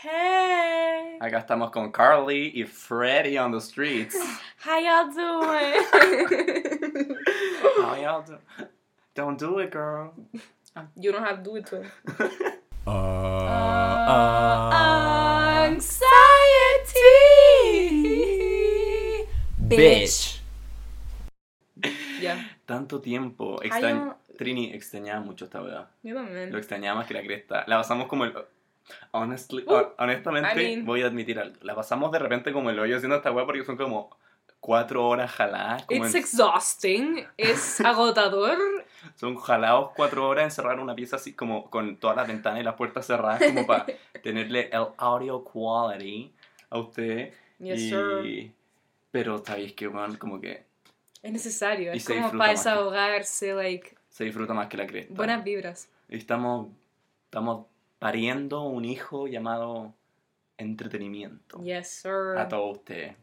[0.00, 1.18] Hey.
[1.20, 4.14] Acá estamos con Carly y Freddy on the streets.
[4.58, 5.82] How y'all doing?
[7.82, 8.38] How y'all do?
[9.16, 10.14] Don't do it, girl.
[10.94, 11.90] you don't have to do it to him.
[12.86, 14.70] Uh,
[15.66, 16.06] Anxiety.
[19.66, 20.38] Bitch.
[22.22, 22.36] Ya.
[22.66, 23.58] Tanto tiempo.
[23.62, 24.14] Extrañ...
[24.38, 25.88] Trini extrañaba mucho esta weá.
[26.04, 26.52] Yo también.
[26.52, 27.64] Lo extrañaba más que la cresta.
[27.66, 28.32] La pasamos como el.
[29.12, 31.56] Honestly, Uh, hon- honestamente, I mean- voy a admitir algo.
[31.62, 34.10] La pasamos de repente como el hoyo haciendo esta weá porque son como
[34.60, 35.84] cuatro horas jaladas.
[35.84, 37.26] Como It's en- exhausting.
[37.36, 38.58] Es agotador.
[39.16, 42.64] Son jalados cuatro horas encerrar en una pieza así como con todas las ventanas y
[42.64, 43.86] las puertas cerradas como para
[44.22, 46.32] tenerle el audio quality
[46.70, 47.32] a usted.
[47.58, 47.88] Yes, y...
[47.90, 48.52] sir.
[49.10, 50.64] Pero sabéis que, weón, como que
[51.22, 51.94] Es necesario.
[51.94, 55.14] Y Es como para que- desahogarse, like, se disfruta más que la cresta.
[55.14, 55.88] buenas vibras.
[56.08, 56.68] Y estamos,
[57.24, 57.66] estamos
[57.98, 59.94] pariendo un hijo llamado
[60.56, 62.36] entretenimiento Yes, sir.
[62.38, 63.14] a todos ustedes.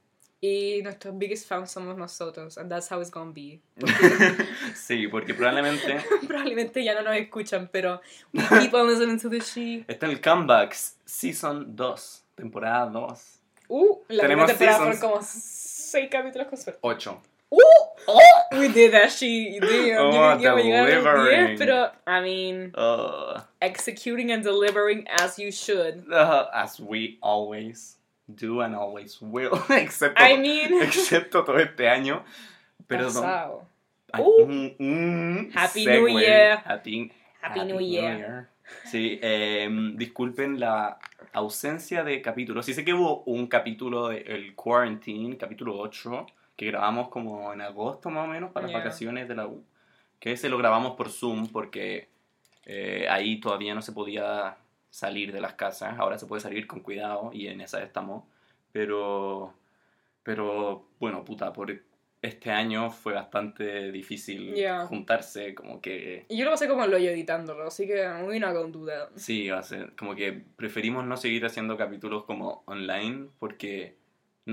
[0.42, 2.58] Y nuestros biggest fans somos nosotros.
[2.58, 3.62] And that's how it's gonna be.
[4.76, 8.02] sí, porque probablemente Probablemente ya no nos escuchan, pero
[8.34, 9.90] we keep on listening to the shit.
[9.90, 10.74] está en el Comeback
[11.06, 13.32] Season 2, temporada 2,
[13.68, 15.00] Uh, la Tenemos temporada seasons.
[15.00, 16.80] fueron como seis capítulos con suerte.
[16.84, 17.22] 8.
[17.50, 17.60] Uh,
[18.52, 19.62] we did that shit.
[19.62, 21.48] Damn, Oh, yo creí que iba a llegar a los delivering.
[21.58, 26.06] 10, pero, I mean, Uh, executing and delivering as you should.
[26.12, 27.98] uh, as we always
[28.28, 29.52] do and always will.
[29.70, 32.24] excepto, I mean, excepto todo este año.
[32.88, 34.46] Pero Uh.
[34.48, 36.00] mm, mm, Happy segue.
[36.00, 36.58] New Year.
[36.64, 38.48] Happy, Happy New Year.
[38.86, 40.98] Sí, em, disculpen la
[41.34, 42.66] ausencia de capítulos.
[42.66, 46.26] Sí sé que hubo un capítulo de El Quarantine, capítulo 8,
[46.56, 48.78] que grabamos como en agosto más o menos para Yeah.
[48.78, 49.64] las vacaciones de la U.
[50.20, 52.08] Que ese lo grabamos por Zoom porque
[52.66, 54.58] eh, ahí todavía no se podía
[54.90, 55.96] salir de las casas.
[56.00, 58.24] Ahora se puede salir con cuidado y en esa estamos.
[58.72, 59.54] Pero,
[60.24, 61.74] pero bueno, puta, por
[62.22, 64.86] este año fue bastante difícil Yeah.
[64.88, 66.26] juntarse, como que...
[66.30, 69.10] Y yo lo pasé como el hoyo editándolo, así que not gonna do that.
[69.16, 73.96] Sí, va a ser como que preferimos no seguir haciendo capítulos como online porque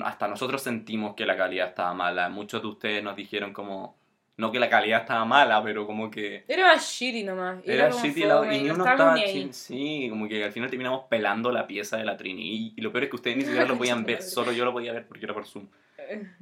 [0.05, 2.29] hasta nosotros sentimos que la calidad estaba mala.
[2.29, 3.97] Muchos de ustedes nos dijeron como,
[4.39, 7.59] no que la calidad estaba mala, pero como que Era shitty nomás.
[7.65, 11.51] era como shitty la- y no estaba chin- Sí, como que al final terminamos pelando
[11.53, 12.43] la pieza de la Trini.
[12.43, 14.73] Y, y lo peor es que ustedes ni siquiera lo podían ver, solo yo lo
[14.73, 15.69] podía ver porque era por Zoom.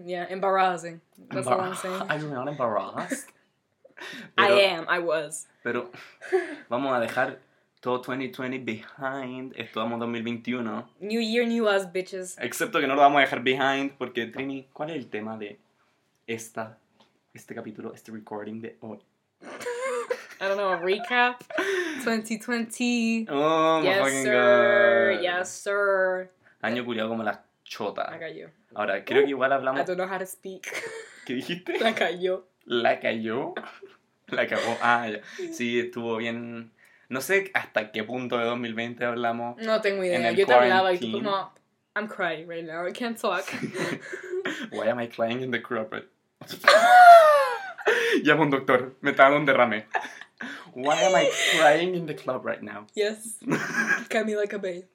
[0.04, 1.00] Yeah, embarrassing.
[1.28, 2.02] That's all I'm saying.
[2.08, 3.28] I'm not embarrassed.
[4.38, 5.46] I am, I was.
[5.62, 5.90] Pero
[6.68, 7.38] vamos a dejar
[7.80, 9.54] todo 2020 behind.
[9.56, 10.88] Esto vamos 2021.
[11.00, 12.36] New year, new us, bitches.
[12.38, 15.58] Excepto que no lo vamos a dejar behind porque Trini, ¿cuál es el tema de
[16.26, 16.78] esta,
[17.32, 18.98] este capítulo, este recording de hoy?
[20.40, 21.42] I don't know, a recap.
[22.04, 23.26] 2020.
[23.30, 25.12] Oh, my yes, fucking sir.
[25.14, 25.22] God.
[25.22, 26.30] Yes, sir.
[26.62, 28.18] Año culiado como la La chota.
[28.18, 28.50] cayó.
[28.74, 29.86] Ahora, creo que igual I hablamos...
[29.86, 30.66] don't know how to speak.
[31.26, 31.78] ¿Qué dijiste?
[31.80, 32.46] La cayó.
[32.64, 33.54] La cayó.
[34.28, 34.76] La cagó.
[34.82, 35.20] Ah, ya.
[35.52, 36.70] Sí, estuvo bien...
[37.10, 39.60] No sé hasta qué punto de 2020 hablamos.
[39.60, 40.28] No tengo En idea.
[40.30, 41.52] el Yo te hablaba y tú como,
[41.96, 42.86] I'm crying right now.
[42.86, 43.44] I can't talk.
[44.70, 46.08] Why am I crying in the carpet?
[48.22, 49.86] Llama a un doctor, me está dando un derrame.
[50.72, 51.28] Why am I
[51.58, 52.86] crying in the club right now?
[52.94, 53.40] yes.
[54.08, 54.86] Got me like a babe.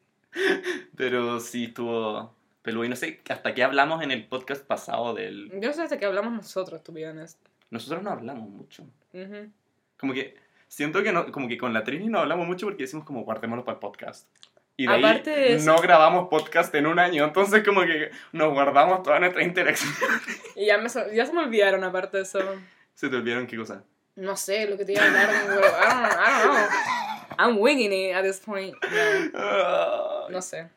[0.95, 5.49] Pero sí estuvo peludo y no sé hasta qué hablamos en el podcast pasado del...
[5.51, 7.37] Yo no sé hasta que hablamos nosotros, to be honest.
[7.69, 8.83] Nosotros no hablamos mucho.
[9.13, 9.51] Ujú.
[9.97, 10.35] Como que
[10.67, 13.63] siento que no, como que con la Trini no hablamos mucho porque decimos como guardémoslo
[13.65, 14.27] para el podcast.
[14.77, 18.11] Y de Aparte de ahí eso- no grabamos podcast en un año, entonces como que
[18.33, 19.93] nos guardamos toda nuestra interacción.
[20.55, 22.39] Y ya, me, ya se me olvidaron aparte de eso.
[22.93, 23.83] ¿Se te olvidaron qué cosa?
[24.15, 25.29] No sé lo que te iba a hablar.
[25.47, 27.37] pero I don't, I don't know.
[27.37, 28.75] I'm winging it at this point.
[29.33, 30.69] No, no sé.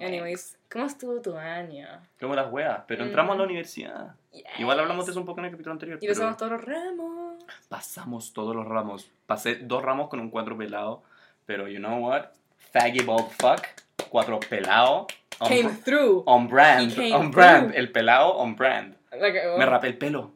[0.00, 1.86] Anyways, ¿cómo estuvo tu año?
[2.20, 3.08] Como las weas, pero Mm.
[3.08, 4.14] entramos a la universidad.
[4.58, 5.14] Igual hablamos de Yes.
[5.14, 5.98] eso un poco en el capítulo anterior.
[6.02, 7.27] Y pero todos los ramos.
[7.68, 9.10] Pasamos todos los ramos.
[9.26, 11.02] Pasé dos ramos con un cuatro pelado,
[11.46, 12.26] pero you know what?
[12.72, 13.62] Faggy bald fuck,
[14.10, 15.06] cuatro pelado.
[15.40, 16.22] On, Came through.
[16.26, 17.66] on brand, He came on brand.
[17.68, 17.78] through.
[17.78, 18.96] El pelado on brand.
[19.12, 20.32] Like, oh, Me rapé el pelo.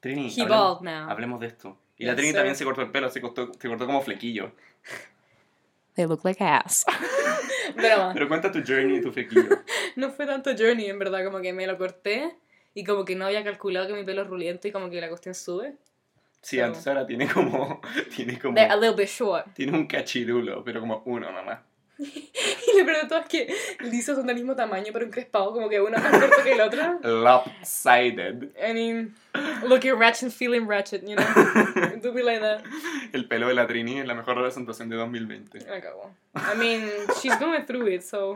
[0.00, 1.10] Trini, He hablemos, bald now.
[1.10, 1.76] hablemos de esto.
[1.96, 2.36] Y la Yes, Trini sir.
[2.36, 4.52] también se cortó el pelo, se cortó, se cortó como flequillo.
[5.94, 6.84] They look like ass.
[7.76, 8.10] Broma.
[8.12, 9.48] Pero cuenta tu journey y tu flequillo.
[9.96, 12.36] No fue tanto journey, en verdad, como que me lo corté
[12.74, 15.08] y como que no había calculado que mi pelo es ruliento y como que la
[15.08, 15.76] cuestión sube.
[16.44, 17.80] Sí, Pero- antes ahora tiene como,
[18.14, 19.46] tiene como, They're a little bit short.
[19.54, 21.58] tiene un cachirulo, pero como uno nomás.
[21.96, 23.54] Y Lo peor de todo es que
[23.88, 26.98] lisos son del mismo tamaño, pero encrespados, como que uno más corto que el otro.
[27.04, 28.50] Lopsided.
[28.58, 29.14] I mean,
[29.68, 31.24] looking ratchet, feeling ratchet, you know?
[32.02, 32.62] Do be like that.
[33.12, 35.60] El pelo de la Trini es la mejor representación de 2020.
[35.70, 36.10] Me cago.
[36.34, 36.90] I mean,
[37.22, 38.34] she's going through it, so,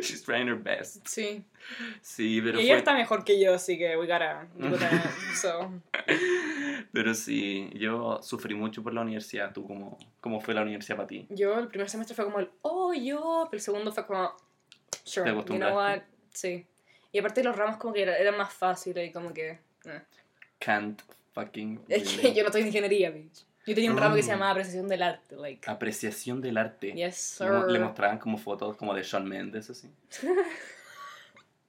[0.00, 1.06] She's trying her best.
[1.06, 1.44] sí.
[2.00, 2.78] Sí, pero Y ella fue...
[2.78, 5.02] está mejor que yo, así que we gotta do that,
[5.34, 5.70] so.
[6.92, 9.52] Pero sí, yo sufrí mucho por la universidad.
[9.52, 11.26] ¿Tú cómo, cómo fue la universidad para ti?
[11.30, 14.32] Yo el primer semestre fue como el, oh, yo, pero el segundo fue como,
[15.04, 16.00] sure, ¿Te you know what,
[16.32, 16.66] sí.
[17.12, 19.58] Y aparte los ramos como que era- eran más fáciles y como que...
[19.86, 20.02] eh.
[20.58, 21.00] Can't
[21.32, 23.44] fucking Es que yo no estoy en ingeniería, bitch.
[23.66, 24.32] Yo tenía un ramo que se Oh.
[24.32, 26.92] llamaba apreciación del arte, like, Apreciación del arte.
[26.94, 27.50] yes, sir.
[27.68, 29.90] Le mostraban como fotos como de Shawn Mendes, así.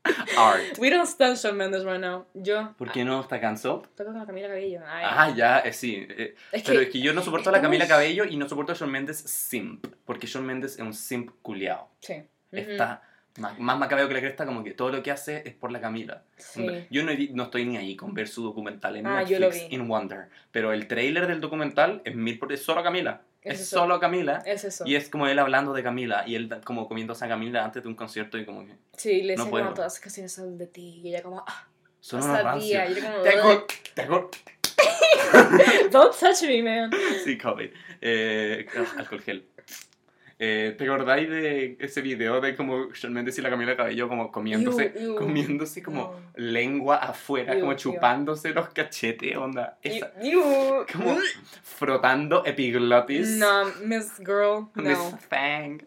[0.38, 0.78] Art.
[0.80, 2.26] We don't stand Shawn Mendes right now.
[2.34, 2.74] Yo...
[2.78, 3.82] ¿Por qué no está cancelled?
[3.96, 4.82] Toco con la Camila Cabello.
[4.88, 6.06] Ay, Ah, ya, eh, sí.
[6.10, 8.48] eh, Es pero que es que yo no soporto a la Camila Cabello y no
[8.48, 9.86] soporto a Shawn Mendes simp.
[10.06, 11.90] Porque Shawn Mendes es un simp culiao.
[12.02, 12.24] Sí.
[12.52, 13.04] Está
[13.38, 15.80] más, más macabeo que la cresta, como que todo lo que hace es por la
[15.82, 16.24] Camila.
[16.38, 16.66] Sí.
[16.90, 19.68] Yo no, no estoy ni ahí con ver su documental en Ah, Netflix.
[19.70, 20.30] In Wonder.
[20.52, 23.22] Pero el trailer del documental es mil por es solo Camila.
[23.42, 24.42] Es Es, solo Camila.
[24.46, 24.86] Es eso.
[24.86, 27.90] Y es como él hablando de Camila y él como comiéndose a Camila antes de
[27.90, 29.66] un concierto y como que Sí, le No puedo.
[29.66, 31.02] como todas las canciones son de ti.
[31.04, 31.68] Y ella como, ah,
[32.02, 32.90] son unos sabía.
[32.90, 34.32] Y yo como, Tengo, tengo,
[35.92, 36.92] don't touch me, man.
[37.24, 37.70] sí, COVID.
[38.02, 38.66] Eh,
[38.98, 39.46] alcohol gel.
[40.42, 44.32] Eh, ¿Te acordáis de ese video de como Shawn Mendes y la Camila Cabello como
[44.32, 46.32] comiéndose, comiéndose como No.
[46.38, 49.78] lengua afuera, Ew, como chupándose los cachetes, onda?
[49.82, 50.14] Esa-
[50.94, 51.18] como
[51.62, 53.32] frotando epiglotis.
[53.32, 55.18] No, Miss Girl, Miss no.
[55.30, 55.82] Fang.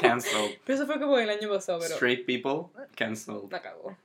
[0.00, 0.58] Cancelled.
[0.66, 1.94] Pero eso fue como el año pasado, pero...
[1.94, 2.72] Straight people.
[2.96, 3.52] Cancelled.
[3.52, 3.96] La cago.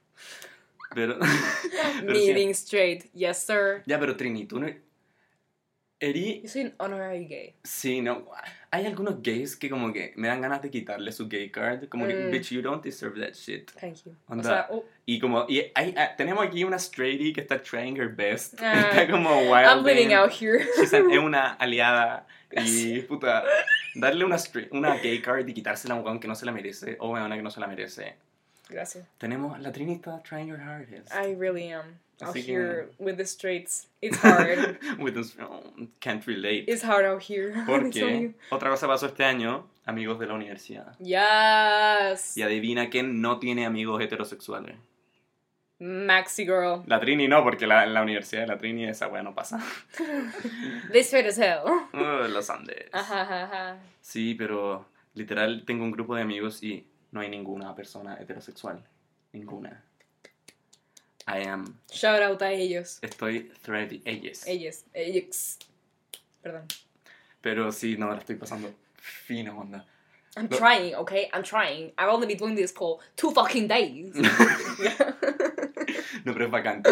[0.94, 1.18] Pero,
[2.02, 2.34] pero Me sí.
[2.34, 3.82] being straight, yes sir.
[3.88, 4.68] Ya, pero Trini, tú no...
[6.00, 6.42] Eri...
[6.44, 7.56] Yo soy un honorary gay.
[7.64, 8.28] Sí, no.
[8.78, 11.90] Hay algunos gays que como que me dan ganas de quitarle su gay card.
[11.90, 12.32] Como que, Mm.
[12.32, 13.72] bitch, you don't deserve that shit.
[13.72, 14.16] Thank you.
[14.28, 17.98] O sea, oh, Y como, y hay, ah, tenemos aquí una straighty que está trying
[17.98, 18.54] her best.
[18.62, 18.90] Ah.
[18.92, 19.66] está como wild.
[19.66, 20.60] I'm living out here.
[20.82, 22.28] es una aliada.
[22.52, 23.44] Y puta,
[23.96, 24.38] darle una,
[24.72, 26.98] una gay card y quitársela a un weón que no se la merece.
[27.00, 28.16] O a una que no se la merece.
[28.70, 29.08] Gracias.
[29.18, 31.12] Tenemos, la Trini está trying her hardest.
[31.14, 33.88] I really am out Así que- here with the straights.
[34.02, 34.80] It's hard.
[35.00, 35.64] With this, oh,
[36.00, 36.66] can't relate.
[36.68, 37.54] It's hard out here.
[37.66, 40.98] Porque otra cosa pasó este año, amigos de la universidad.
[41.00, 42.36] Yes.
[42.38, 44.75] Y adivina quién no tiene amigos heterosexuales.
[45.80, 46.81] Maxi girl.
[46.88, 49.60] La Trini no, porque la, en la universidad de la Trini esa weá no pasa.
[50.92, 51.66] This straight as hell.
[51.94, 52.90] Uh, los Andes.
[52.92, 53.78] Ajá, ajá, ajá.
[54.02, 58.84] Sí, pero literal tengo un grupo de amigos y no hay ninguna persona heterosexual.
[59.34, 59.84] Ninguna.
[61.28, 61.78] I am.
[61.92, 63.00] Shout out a ellos.
[63.02, 64.02] Estoy thready.
[64.06, 64.46] Ellos.
[64.48, 64.84] Ellos.
[64.94, 65.58] Ellos.
[66.42, 66.66] Perdón.
[67.42, 69.86] Pero sí, no, la estoy pasando fino, onda.
[70.38, 70.58] I'm No.
[70.58, 71.30] trying, okay?
[71.34, 71.92] I'm trying.
[71.98, 74.14] I've only been doing this for two fucking days.
[76.26, 76.84] No, pero es bacán.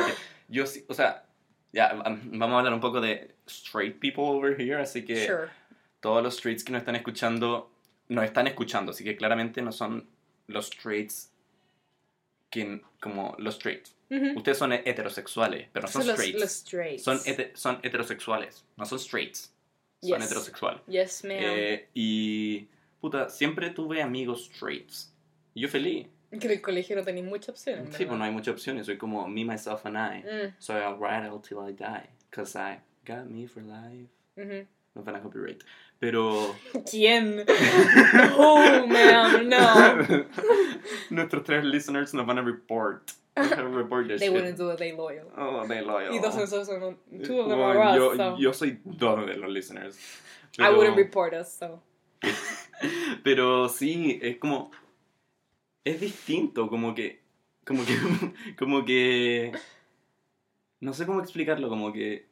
[0.48, 1.26] Yo sí, o sea,
[1.74, 5.50] ya, um, vamos a hablar un poco de straight people over here, así que sure.
[6.00, 7.70] todos los straights que nos están escuchando,
[8.08, 10.08] nos están escuchando, así que claramente no son
[10.48, 11.32] los straights
[12.64, 13.96] que, como los straights.
[14.10, 14.38] Ujú.
[14.38, 16.40] Ustedes son heterosexuales, pero no son Son los, straights.
[16.42, 17.04] los straights.
[17.04, 17.20] Son,
[17.56, 19.52] son heterosexuales, no son straights.
[20.02, 20.26] Son Yes.
[20.26, 20.82] heterosexuales.
[20.88, 21.38] Yes, ma'am.
[21.42, 22.68] Eh, y,
[23.02, 25.12] puta, siempre tuve amigos straights.
[25.56, 26.08] Yo feliz.
[26.32, 27.96] Que en el colegio no tenéis muchas opciones.
[27.96, 28.86] Sí, pues no hay muchas opciones.
[28.86, 30.22] Soy como me, myself, and I.
[30.24, 32.10] Mm, So I'll ride until I die.
[32.30, 34.10] Cause I got me for life.
[34.36, 35.64] No van a copyright.
[36.00, 36.56] Pero.
[36.90, 37.46] ¿Quién?
[38.38, 40.26] oh, ma'am, no.
[41.10, 43.12] Nuestros tres listeners nos van a report.
[43.38, 44.32] Report They shit.
[44.32, 45.26] wouldn't do it, they loyal.
[45.38, 46.14] Oh, they loyal.
[46.14, 48.38] Y dos esos son, two of them Bueno, are yo, us, so.
[48.38, 49.98] yo soy dos de los listeners.
[50.58, 51.82] I Pero- wouldn't report us, so.
[53.24, 54.72] Pero sí, es como.
[55.84, 57.20] Es distinto, como que.
[57.66, 57.96] Como que.
[58.58, 59.52] Como que.
[60.80, 62.28] No sé cómo explicarlo, como que.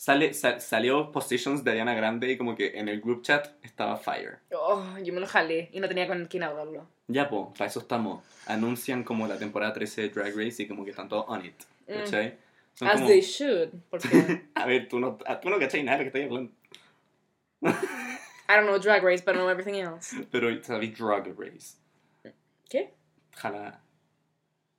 [0.00, 3.98] Sale, sa- salió Positions de Ariana Grande y como que en el group chat estaba
[3.98, 4.38] Fire.
[4.50, 6.86] Oh, yo me lo jalé y no tenía con quién hablarlo.
[7.06, 8.24] Ya, po, para eso estamos.
[8.46, 11.54] Anuncian como la temporada 13 de Drag Race y como que están todos on it.
[11.86, 11.92] Mm.
[11.98, 12.38] ¿Cachai?
[12.72, 14.08] Son As como- they should, porque
[14.54, 16.52] A ver, tú no, tú no cachai nada de lo que estoy hablando.
[18.48, 20.16] I don't know Drag Race, but I know everything else.
[20.32, 21.76] Pero sabéis Drag Race.
[22.70, 22.94] ¿Qué?
[23.32, 23.82] Jala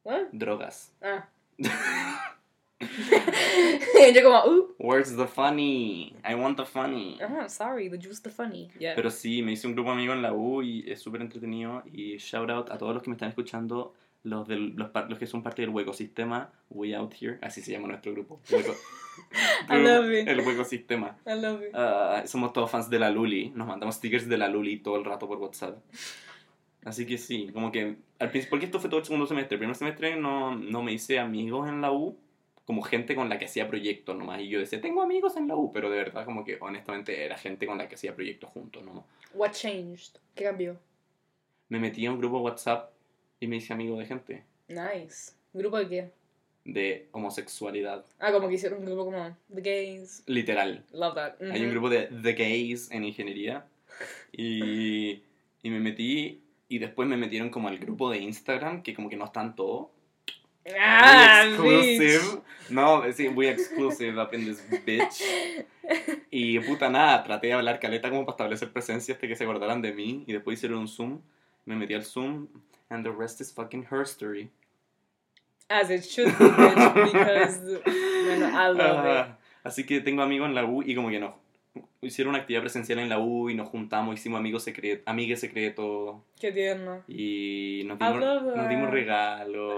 [0.04, 0.30] What?
[0.32, 0.92] drogas.
[1.00, 1.28] Ah.
[4.14, 4.76] yo como, uh.
[4.80, 6.16] Where's the funny?
[6.24, 7.18] I want the funny.
[7.22, 8.70] Ah, sorry, the juice the funny.
[8.80, 8.96] Yeah.
[8.96, 11.84] Pero sí, me hice un grupo amigo en la U y es súper entretenido.
[11.92, 15.26] Y shout out a todos los que me están escuchando, los, del, los, los que
[15.28, 18.40] son parte del ecosistema We Out Here, así se llama nuestro grupo.
[18.50, 18.76] Hueco-
[19.70, 20.28] I love it.
[20.28, 21.18] El ecosistema.
[21.26, 21.70] I love it.
[21.74, 23.52] Ah, somos todos fans de la Luli.
[23.56, 25.78] Nos mandamos stickers de la Luli todo el rato por WhatsApp.
[26.84, 29.56] Así que sí, como que al principio, porque esto fue todo el segundo semestre.
[29.56, 32.18] El primer semestre no, no me hice amigos en la U,
[32.72, 34.40] como gente con la que hacía proyectos nomás.
[34.40, 37.38] Y yo decía, tengo amigos en la U, pero de verdad, como que honestamente era
[37.38, 39.04] gente con la que hacía proyectos juntos, ¿no?
[39.34, 40.14] What changed?
[40.34, 40.80] ¿Qué cambió?
[41.68, 42.94] Me metí a un grupo WhatsApp
[43.42, 45.34] y me hice amigo de gente Nice.
[45.52, 46.12] ¿Grupo de qué?
[46.64, 50.24] de homosexualidad, Ah, como que hicieron un grupo como The Gays.
[50.28, 50.86] literal.
[50.94, 51.34] Love that.
[51.52, 53.66] Hay un grupo de The Gays en ingeniería
[54.32, 55.24] y,
[55.62, 59.18] y me metí y después me metieron como al grupo de Instagram que como que
[59.18, 59.88] no están todos.
[60.80, 62.02] Ah, muy bitch.
[62.02, 62.42] exclusive.
[62.70, 65.22] No, sí, muy exclusive up in this bitch.
[66.34, 69.82] Y puta nada, traté de hablar caleta como para establecer presencia hasta que se acordaran
[69.82, 70.24] de mí.
[70.26, 71.20] Y después hicieron un Zoom.
[71.66, 72.48] Me metí al Zoom.
[72.90, 74.50] And the rest is fucking her story.
[75.68, 77.60] As it should be, bitch, because,
[78.26, 81.34] bueno, I love Ah, Así que tengo amigos en la U y como que nos
[82.02, 86.16] hicieron una actividad presencial en la U y nos juntamos, hicimos amigos secretos, amigues secretos
[86.36, 86.42] it.
[86.42, 87.04] Qué tierno.
[87.08, 89.76] y nos dimos, nos dimos regalos.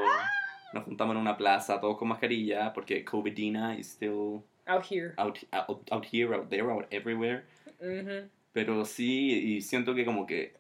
[0.74, 5.13] Nos juntamos en una plaza, todos con mascarilla, porque COVIDina is still Out here.
[5.18, 7.44] out, out, out here, out there, out everywhere.
[7.80, 8.30] Ujú.
[8.53, 10.56] Pero sí, y siento que como que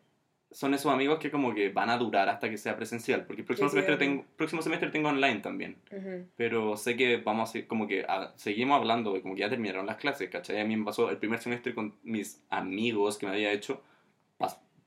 [0.51, 3.25] son esos amigos que como que van a durar hasta que sea presencial.
[3.25, 5.77] Porque el próximo, semestre tengo, próximo semestre tengo online también.
[5.91, 6.27] Ujú.
[6.35, 9.97] Pero sé que vamos a como que ah, seguimos hablando, como que ya terminaron las
[9.97, 10.59] clases, ¿cachai?
[10.59, 13.81] A mí me pasó el primer semestre con mis amigos que me había hecho.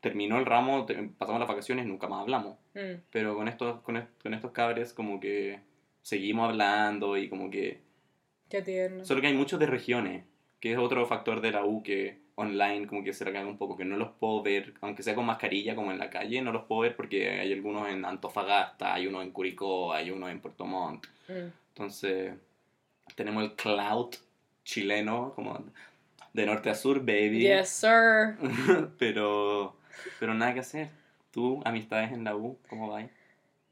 [0.00, 0.87] Terminó el ramo,
[1.19, 2.57] pasamos las vacaciones, nunca más hablamos.
[2.75, 3.00] Mm.
[3.11, 5.61] Pero con estos, con, est- con estos cabres como que
[6.03, 7.81] seguimos hablando y como que...
[8.49, 9.05] Qué tierno.
[9.05, 10.25] Solo que hay muchos de regiones,
[10.61, 13.76] que es otro factor de la U que online como que se recae un poco,
[13.76, 16.65] que no los puedo ver, aunque sea con mascarilla como en la calle, no los
[16.65, 20.65] puedo ver porque hay algunos en Antofagasta, hay uno en Curicó, hay uno en Puerto
[20.67, 21.07] Montt.
[21.29, 21.49] Mm.
[21.71, 22.35] Entonces,
[23.15, 24.15] tenemos el cloud
[24.65, 25.65] chileno, como
[26.33, 27.41] de norte a sur, baby.
[27.41, 28.37] Yes, sir.
[28.99, 29.76] pero,
[30.19, 30.88] pero nada que hacer.
[31.31, 33.07] Tú, amistades en la U, ¿cómo va?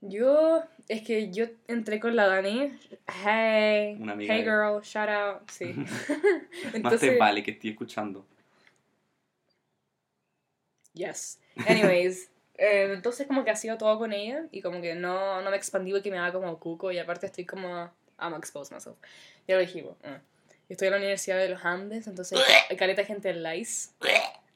[0.00, 2.78] Yo, es que yo entré con la Dani.
[3.24, 5.48] Hey, Una amiga hey de- girl, shout out.
[5.50, 5.64] Sí.
[5.74, 8.26] Más te Entonces, vale que estoy escuchando.
[10.92, 11.38] yes.
[11.66, 15.50] Anyways, eh, entonces como que ha sido todo con ella y como que no, no
[15.50, 18.96] me expandí porque me daba como cuco y aparte estoy como, I'm gonna expose myself.
[19.48, 19.96] Ya lo dijimos.
[20.04, 20.18] eh.
[20.68, 22.38] Estoy en la Universidad de los Andes, entonces
[22.70, 23.90] hay, caleta gente en LICE.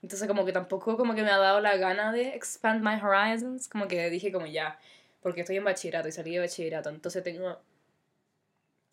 [0.02, 3.68] Entonces como que tampoco como que me ha dado la gana de expand my horizons,
[3.68, 4.78] como que dije como ya,
[5.22, 7.58] porque estoy en bachillerato y salí de bachillerato, entonces tengo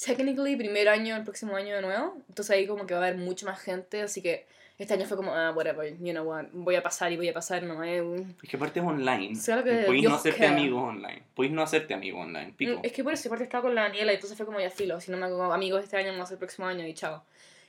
[0.04, 3.20] technically primer año el próximo año de nuevo, entonces ahí como que va a haber
[3.20, 4.46] mucha más gente, así que
[4.78, 7.34] este año fue como, ah, whatever, you know what, voy a pasar y voy a
[7.34, 9.36] pasar, no es un- Es que aparte es online.
[9.80, 10.54] Que Podéis no hacerte quiera.
[10.54, 11.24] amigos online.
[11.34, 12.54] Podéis no hacerte amigos online.
[12.58, 12.82] Pico.
[12.84, 15.00] Es que por eso, aparte estaba con la Daniela y entonces fue como ya filo,
[15.00, 17.24] si no me hago amigos este año, no sé el próximo año y chao.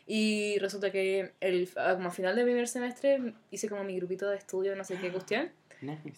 [0.07, 4.29] Y resulta que el, ah, como a final del primer semestre hice como mi grupito
[4.31, 5.51] de estudio, no sé qué cuestión.
[5.81, 6.13] Nice.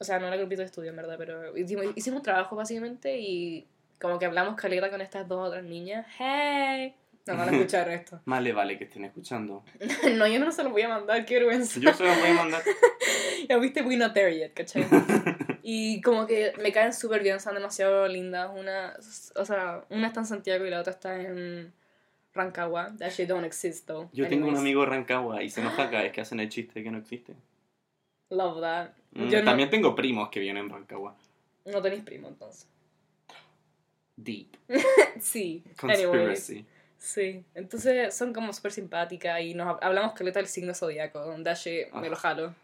[0.00, 3.66] O sea, no era grupito de estudio, en verdad, pero hicimos, hicimos trabajo básicamente y
[4.00, 6.06] como que hablamos caleta con estas dos otras niñas.
[6.18, 6.94] ¡Hey!
[7.26, 8.20] No van a escuchar esto.
[8.24, 9.64] Más le vale que estén escuchando.
[10.16, 11.78] no, yo no se los voy a mandar, qué vergüenza.
[11.80, 12.62] Yo se los voy a mandar.
[13.46, 14.86] Ya viste, we not there yet, ¿cachai?
[15.62, 18.50] y como que me caen súper bien, son demasiado lindas.
[18.54, 18.94] Una,
[19.36, 21.70] o sea, una está en Santiago y la otra está en
[22.34, 22.96] Rancagua.
[22.98, 24.08] That shit don't exist, though.
[24.12, 26.48] Yo tengo un Anyways, amigo de Rancagua y se enoja cada vez que hacen el
[26.48, 27.34] chiste que no existe.
[28.30, 28.90] Love that.
[29.12, 31.16] Mm, Yo no- También tengo primos que vienen en Rancagua.
[31.66, 32.66] No tenéis primo, entonces.
[34.16, 34.48] Deep.
[35.20, 35.62] Sí.
[35.82, 36.06] Anyways.
[36.06, 36.66] Conspiracy.
[36.98, 41.20] Sí, entonces son como súper simpáticas y nos hab- hablamos caleta del signo zodiaco.
[41.44, 42.54] That shit me lo jalo.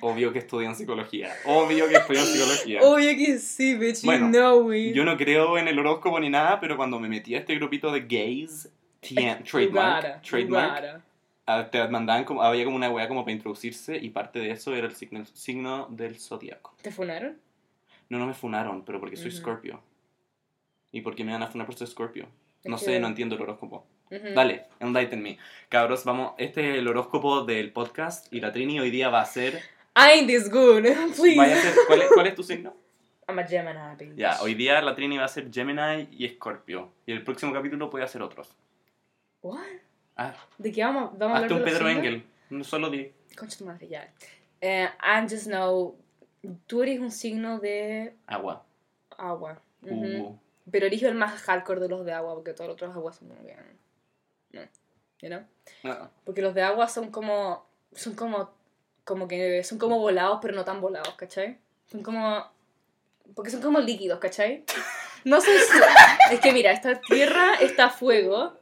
[0.00, 1.34] Obvio que estudian psicología.
[1.44, 2.80] Obvio que estudian psicología.
[2.82, 4.92] Obvio que sí, bitch, Bueno, you know me.
[4.94, 7.90] Yo no creo en el horóscopo ni nada, pero cuando me metí a este grupito
[7.92, 8.70] de gays,
[9.02, 11.02] You trademark, gotta, trademark,
[11.46, 14.74] ah, te mandaban como, había como una weá como para introducirse y parte de eso
[14.74, 16.76] era el signo, signo del zodiaco.
[16.82, 17.36] ¿Te funaron?
[18.08, 19.38] No, no me funaron, pero porque soy Ujú.
[19.38, 19.80] Scorpio.
[20.92, 22.28] ¿Y por qué me van a funar por ser Scorpio?
[22.64, 23.86] No sé, no entiendo el horóscopo.
[24.10, 24.34] Ujú.
[24.34, 29.08] Dale, enlighten Cabros, vamos, este es el horóscopo del podcast y la Trini hoy día
[29.08, 29.54] va a ser...
[29.96, 30.84] I ain't this good,
[31.16, 31.36] please.
[31.36, 32.76] Vaya a ser ¿cuál, es, ¿Cuál es tu signo?
[33.26, 34.16] I'm a Gemini.
[34.16, 36.92] Ya, hoy día la Trini va a ser Gemini y Scorpio.
[37.06, 38.54] Y el próximo capítulo puede hacer otros.
[39.42, 39.58] What?
[40.16, 41.88] Ah, ¿De qué vamos, vamos a hablar un Pedro?
[41.88, 42.24] Engel.
[42.50, 43.12] No solo di.
[43.36, 44.12] Concha tu madre, ya.
[44.60, 45.96] Eh, I just know,
[46.66, 48.64] tú eres un signo de Agua.
[49.16, 49.60] agua.
[49.82, 49.94] Ujú.
[49.94, 50.38] Uh,
[50.70, 53.28] Pero eres el más hardcore de los de agua, porque todos los otros aguas son
[53.28, 53.56] como que...
[54.52, 54.60] No.
[55.20, 55.40] You know?
[55.84, 57.64] ah, Porque los de agua son como.
[57.94, 58.50] Son como.
[59.04, 59.62] Como que.
[59.64, 61.58] Son como volados, pero no tan volados, ¿cachai?
[61.86, 62.44] Son como.
[63.34, 64.64] Porque son como líquidos, ¿cachai?
[65.24, 65.54] No son.
[65.54, 68.58] su- Es que mira, está tierra, está fuego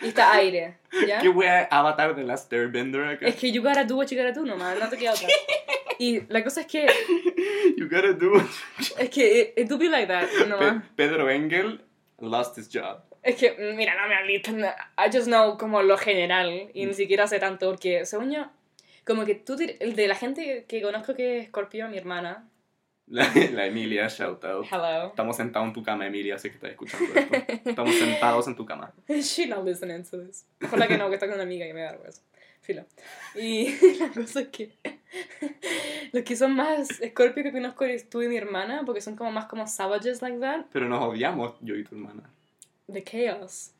[0.00, 0.78] y está aire.
[1.06, 1.20] ¿Ya?
[1.20, 3.26] ¿Qué wea avatar de la Stairbender acá?
[3.26, 5.28] Es que you gotta do what you gotta do nomás, no te queda otra.
[5.98, 6.86] Y la cosa es que,
[7.76, 8.46] You gotta do it.
[8.98, 11.80] es que it, it do be like that, no Pe- Pedro Engel
[12.18, 13.02] lost his job.
[13.22, 14.42] Es que, mm, mira, no me hables.
[14.98, 18.46] I just know como lo general y ni siquiera sé tanto porque, según yo,
[19.04, 22.48] como que tú, el de la gente que conozco que es Scorpio, mi hermana,
[23.06, 24.66] La, la Emilia, shout out.
[24.70, 25.08] hello.
[25.08, 27.68] Estamos sentados en tu cama, Emilia, sé que estás escuchando esto.
[27.68, 28.92] Estamos sentados en tu cama.
[29.08, 30.46] She not listening to this.
[30.62, 32.22] Ojalá que no, que está con una amiga y me da vergüenza.
[32.60, 32.84] Filo.
[33.34, 34.78] Y la cosa es que
[36.12, 39.32] los que son más Scorpio que conozco eres tú y mi hermana, porque son como
[39.32, 40.66] más como savages like that.
[40.72, 42.22] Pero nos odiamos, yo y tu hermana.
[42.90, 43.72] The chaos.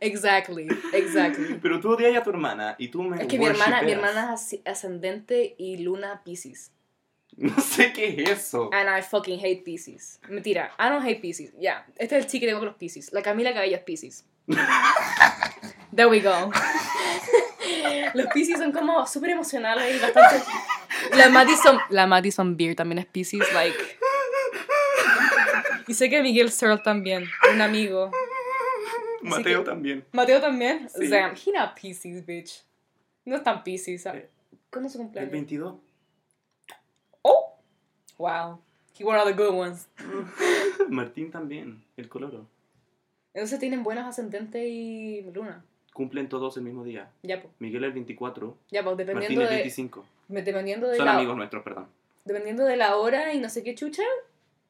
[0.00, 1.58] Exactly, exactly.
[1.60, 4.34] Pero tú odias a tu hermana y tú me Es que mi hermana, mi hermana
[4.34, 6.70] es ascendente y luna Pisces.
[7.56, 8.70] No sé qué es eso.
[8.72, 10.20] And I fucking hate Pisces.
[10.28, 11.52] Mentira, I don't hate Pisces.
[11.58, 13.12] Ya, este es el chique de con los Pisces.
[13.12, 14.24] La Camila Cabello es Pisces.
[15.94, 16.50] There we go.
[18.14, 20.44] Los Pisces son como súper emocionales y bastante...
[21.14, 23.76] La Madison, la Madison Beer también es Pisces, like...
[25.88, 28.10] Y sé que Miguel Searle también, un amigo.
[29.22, 30.04] Mateo que- también.
[30.12, 30.88] Mateo también.
[30.88, 31.08] Sí.
[31.08, 32.64] Damn, he not Pisces, bitch.
[33.24, 34.02] No es tan Pisces.
[34.02, 34.24] ¿sabes?
[34.24, 34.30] Eh,
[34.70, 35.32] ¿Cuándo es su El cumpleaños?
[35.32, 35.74] 22.
[38.18, 38.60] Wow.
[38.98, 39.88] He one of the good ones.
[40.88, 42.46] Martín también, el coloro.
[43.34, 45.62] Entonces tienen buenos ascendentes y luna.
[45.92, 47.10] Cumplen todos el mismo día.
[47.22, 47.52] Ya, pues.
[47.58, 50.04] Miguel el 24, Ya, pues, Martín dependiendo el de, 25.
[50.28, 51.86] me- dependiendo de Son la amigos nuestros, perdón.
[52.24, 54.02] dependiendo de la hora y no sé qué chucha,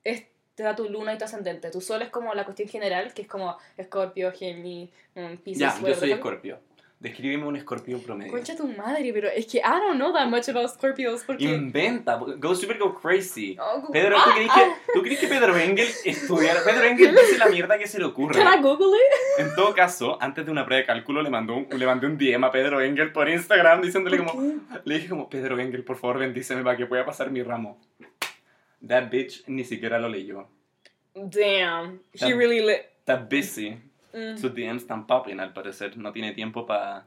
[0.04, 0.24] es,
[0.54, 1.70] te da tu luna y tu ascendente.
[1.70, 5.80] Tu sol es como la cuestión general, que es como Escorpio, Gemini, mm, Pisces, Ya,
[5.88, 6.58] yo soy escorpio.
[6.98, 8.32] Descríbeme un escorpio promedio.
[8.32, 11.44] Concha tu madre, pero es que I don't know that much about Scorpios porque...
[11.44, 13.54] Inventa, go super go crazy.
[13.60, 16.64] Oh, Pedro, ah, ¿tú crees, que, ¿tú crees que Pedro Engel estudiara?
[16.64, 18.42] Pedro Engel dice la mierda que se le ocurre.
[18.42, 19.40] Can I Google it?
[19.40, 22.16] En todo caso, antes de una prueba de cálculo le, mandó un, le mandé un
[22.16, 24.40] DM a Pedro Engel por Instagram diciéndole ¿Por como...
[24.40, 24.80] qué?
[24.84, 27.78] Le dije como, Pedro Engel, por favor, bendíceme para que pueda pasar mi ramo.
[28.88, 30.48] That bitch ni siquiera lo leyó.
[31.14, 32.80] Damn, he Tam- really lit.
[33.00, 33.76] Está busy.
[34.12, 34.36] Mm.
[34.36, 35.96] Sus DMs están popping al parecer.
[35.96, 37.06] No tiene tiempo para...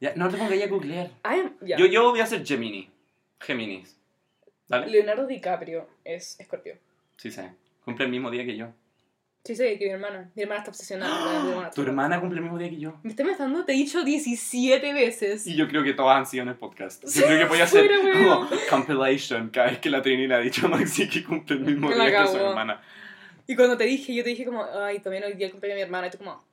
[0.00, 1.10] Ya, no te pongas a googlear.
[1.24, 1.76] Am, ya.
[1.76, 2.88] Yo, yo voy a ser Gemini.
[3.40, 3.98] Géminis.
[4.68, 4.86] ¿Vale?
[4.88, 6.76] Leonardo DiCaprio es Escorpio.
[7.16, 7.52] Sí sé.
[7.84, 8.68] Cumple el mismo día que yo.
[9.44, 10.30] Sí, sí, que mi hermana.
[10.34, 11.42] Mi hermana está obsesionada.
[11.42, 11.70] mi hermana.
[11.70, 13.00] Tu hermana cumple el mismo día que yo.
[13.02, 15.46] Me está matando, te he dicho 17 veces.
[15.46, 17.02] Y yo creo que todas han sido en el podcast.
[17.06, 20.40] Yo creo que voy a hacer como compilation cada vez que la Trini le ha
[20.40, 22.82] dicho a Maxi que cumple el mismo Me día que su hermana.
[23.50, 25.84] Y cuando te dije, yo te dije como, ay, también hoy día el cumpleaños de
[25.84, 26.08] mi hermana.
[26.08, 26.44] Y tú como,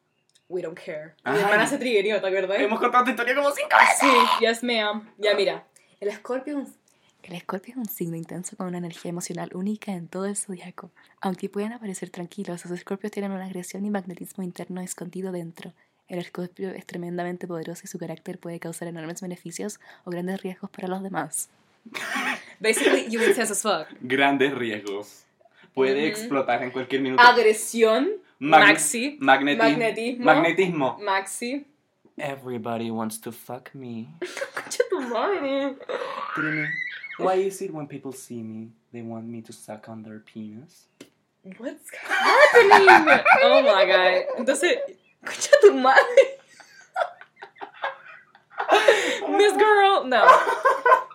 [0.47, 1.13] we don't care.
[1.25, 2.57] Y mi hermana se triggerió, ¿te acuerdas?
[2.57, 3.99] Hemos contado esta historia como cinco veces.
[3.99, 5.13] Sí, yes ma'am.
[5.17, 5.67] Ya mira,
[5.99, 6.65] el Scorpio
[7.23, 10.89] El escorpio es un signo intenso con una energía emocional única en todo el zodiaco.
[11.19, 15.73] Aunque pueden aparecer tranquilos, los escorpios tienen una agresión y magnetismo interno escondido dentro.
[16.07, 20.69] El escorpio es tremendamente poderoso y su carácter puede causar enormes beneficios o grandes riesgos
[20.69, 21.49] para los demás.
[22.61, 23.87] basically you intense as fuck.
[23.99, 25.24] Grandes riesgos.
[25.75, 26.07] Puede Ujú.
[26.07, 27.21] explotar en cualquier minuto.
[27.21, 28.07] Agresión,
[28.39, 30.25] Magne- maxi, magneti- magnetismo.
[30.25, 30.97] Magnetismo.
[31.03, 31.65] maxi.
[32.17, 34.07] Everybody wants to fuck me.
[34.55, 35.75] Concha tu madre.
[36.33, 36.67] Trini,
[37.19, 40.87] why is it when people see me, they want me to suck on their penis?
[41.57, 43.19] What's happening?
[43.43, 44.23] Oh my god.
[44.39, 44.77] Entonces,
[45.25, 46.23] concha tu madre.
[49.37, 50.25] Miss Girl, no.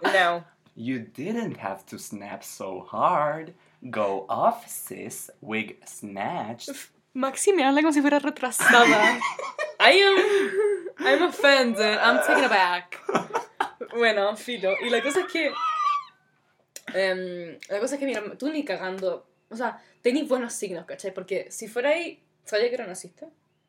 [0.05, 0.45] No.
[0.77, 3.55] You didn't have to snap so hard.
[3.83, 5.31] Go off, sis.
[5.41, 6.75] Wig snatched.
[7.15, 9.19] Maxi me habla como si fuera retrasada.
[9.81, 11.07] I am.
[11.07, 11.99] I'm offended.
[11.99, 12.99] I'm taken aback.
[13.97, 14.75] Bueno, filo.
[14.81, 15.53] Y la cosa es que.
[16.95, 19.27] em, la cosa es que, mira, tú ni cagando.
[19.49, 21.13] O sea, tenés buenos signos, ¿cachai?
[21.13, 22.23] Porque si fuera ahí.
[22.45, 23.27] ¿Sabías a qué hora naciste?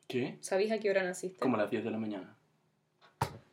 [0.08, 0.36] ¿Qué?
[0.40, 1.38] ¿Sabías a qué hora naciste?
[1.38, 2.36] Como a las 10 de la mañana.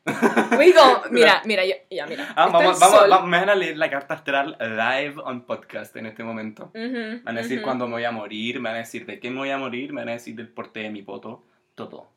[0.57, 2.33] Oigo, mira, mira, ya, ya, mira.
[2.35, 5.95] Ah, Está vamos, vamos, vamos, me van a leer la carta astral live on podcast
[5.95, 6.71] en este momento.
[6.73, 7.65] Ujú, Van a decir ujú.
[7.65, 9.93] cuándo me voy a morir, me van a decir de qué me voy a morir,
[9.93, 11.43] me van a decir del porte de mi poto,
[11.75, 12.09] todo.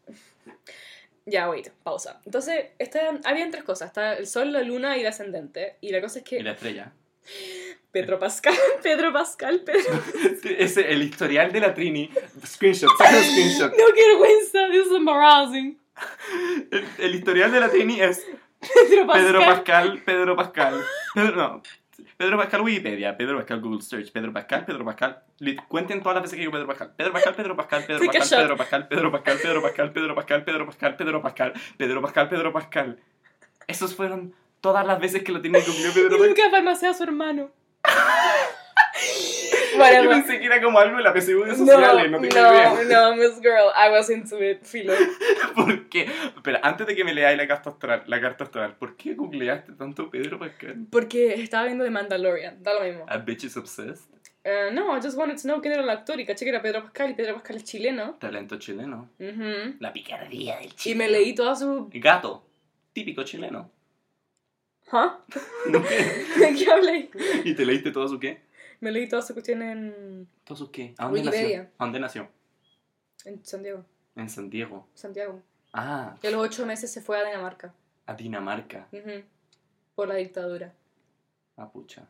[1.24, 2.20] Ya, wait, pausa.
[2.24, 3.88] Entonces, esta, habían tres cosas.
[3.88, 5.76] Está el sol, la luna y el ascendente.
[5.80, 6.92] Y la cosa es Y que la estrella.
[7.92, 10.02] Pedro Pascal, Pedro Pascal, Pedro...
[10.58, 12.10] Ese, el historial de la Trini.
[12.44, 13.70] Screenshot, saca screenshot.
[13.70, 15.78] No, qué vergüenza, this is embarrassing.
[16.70, 18.26] El, el historial de la Trini es
[18.60, 19.24] Pedro Pascal.
[19.24, 20.84] Pedro Pascal, Pedro Pascal.
[21.14, 21.62] Pedro, no.
[22.16, 25.22] Pedro Pascal Wikipedia, Pedro Pascal Google Search, Pedro Pascal, Pedro Pascal.
[25.68, 26.92] Cuenten todas las veces que digo Pedro Pascal.
[26.96, 28.38] Pedro Pascal, Pedro Pascal, Pedro Pascal.
[28.38, 32.52] Pedro Pascal, Pedro Pascal, Pedro Pascal, Pedro Pascal, Pedro Pascal, Pedro Pascal, Pedro Pascal, Pedro
[32.52, 32.98] Pascal.
[33.66, 36.28] Esos fueron todas las veces que lo tenía que Pedro Pascal.
[36.28, 37.50] nunca farmacea a su hermano.
[39.72, 40.08] Yo Whatever.
[40.10, 42.74] pensé que era como algo de la PSU de sociales, no, No, tengo idea.
[42.84, 44.92] no, no, Miss Girl, I was into it, filo.
[45.54, 46.02] ¿Por qué?
[46.36, 49.72] Espera, antes de que me leáis la carta astral, la carta astral, ¿por qué googleaste
[49.72, 50.76] tanto Pedro Pascal?
[50.90, 53.06] Porque estaba viendo The Mandalorian, da lo mismo.
[53.08, 54.10] A bitch is obsessed.
[54.44, 56.60] Eh, no, I just wanted to know quién era el actor y caché que era
[56.60, 58.16] Pedro Pascal y Pedro Pascal es chileno.
[58.20, 59.08] Talento chileno.
[59.20, 59.76] Ujú.
[59.78, 60.98] La picardía del Y chileno.
[60.98, 61.88] me leí toda su...
[61.94, 62.44] Gato.
[62.92, 63.70] Típico chileno.
[64.90, 65.18] ¿Ah?
[65.68, 65.78] ¿No?
[66.38, 67.08] ¿De qué hablé?
[67.44, 68.42] ¿Y te leíste todo su qué?
[68.82, 70.92] Me leí toda su cuestión en, ¿Todo su qué?
[70.98, 71.58] ¿A dónde Wikipedia.
[71.60, 71.72] nació?
[71.78, 72.28] ¿A dónde nació?
[73.24, 73.84] en San Diego.
[74.16, 74.88] En San Diego.
[74.94, 75.40] Santiago.
[75.72, 77.72] Ah, Y a los ocho meses se fue a Dinamarca.
[78.06, 78.88] a Dinamarca.
[78.90, 79.22] Ujú.
[79.94, 80.74] Por la dictadura.
[81.56, 82.08] Ah, pucha.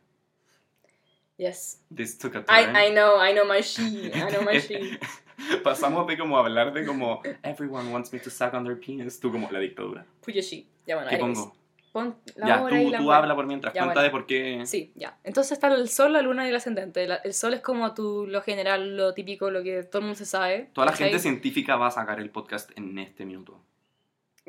[1.37, 1.79] Yes.
[1.95, 2.75] This took a I, turn.
[2.75, 4.11] I know, I know my she.
[4.11, 4.97] I know my she.
[5.63, 9.31] Pasamos de como hablar de como everyone wants me to suck on their penis, tú
[9.31, 10.05] como la dictadura.
[10.21, 10.65] Puya she.
[10.87, 11.37] Ya bueno, ¿Qué anyways.
[11.39, 11.55] pongo?
[11.93, 13.17] Pon la Ya, hora y tú, la tú hora.
[13.19, 14.63] habla por mientras, Ya, cuenta de por qué...
[14.65, 15.17] Sí, ya.
[15.23, 17.07] Entonces está el sol, la luna y el ascendente.
[17.07, 20.17] La- el sol es como tu, lo general, lo típico, lo que todo el mundo
[20.17, 20.69] se sabe.
[20.73, 23.61] Toda la gente científica va a sacar el podcast en este minuto.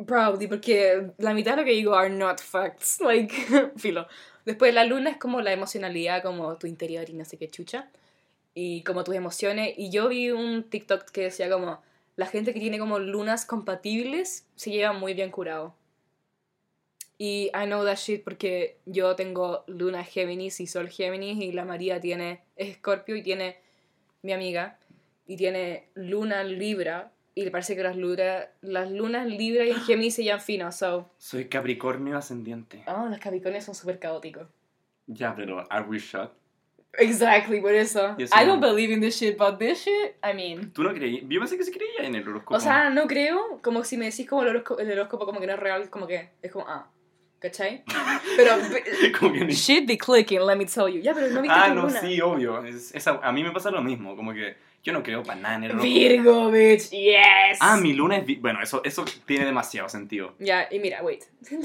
[0.06, 2.98] Probably, porque la mitad de lo que digo are not facts.
[3.04, 3.32] Like,
[3.76, 4.06] filo.
[4.44, 7.90] Después la luna es como la emocionalidad, como tu interior y no sé qué chucha.
[8.54, 9.74] Y como tus emociones.
[9.76, 11.80] Y yo vi un TikTok que decía como,
[12.16, 15.74] la gente que tiene como lunas compatibles se lleva muy bien curado.
[17.16, 21.64] Y I know that shit porque yo tengo luna Géminis y sol Géminis y la
[21.64, 23.56] María tiene, es Escorpio y tiene
[24.22, 24.78] mi amiga
[25.26, 30.14] y tiene luna Libra y le parece que las, luna, las lunas Libra y Géminis
[30.14, 31.10] se llaman finos, so...
[31.18, 32.84] Soy Capricornio ascendiente.
[32.86, 34.48] Oh, los Capricornios son súper caóticos.
[35.06, 36.32] Ya, pero are we shot?
[36.96, 38.16] Exactly, por eso.
[38.18, 40.72] I don't believe in this shit, but this shit, I mean...
[40.72, 41.26] ¿Tú no creí?
[41.28, 42.56] Yo pensé que sí creía en el horóscopo.
[42.56, 45.46] O sea, no creo, como si me decís como el horóscopo, el horóscopo como que
[45.46, 46.88] no es real, como que es como, ah,
[47.44, 47.82] ¿cachai?
[48.36, 48.56] Pero...
[49.20, 51.00] que ni- Shit be clicking, let me tell you.
[51.02, 52.64] Ya, pero no viste Ah, tu no, sí, obvio.
[52.64, 55.56] Es- esa- a mí me pasa lo mismo, como que yo no creo para nada
[55.56, 55.76] en el.
[55.76, 57.58] Virgo, bitch, yes.
[57.60, 58.40] Ah, mi luna es...
[58.40, 60.34] Bueno, eso, eso tiene demasiado sentido.
[60.38, 61.24] Ya, y mira, wait.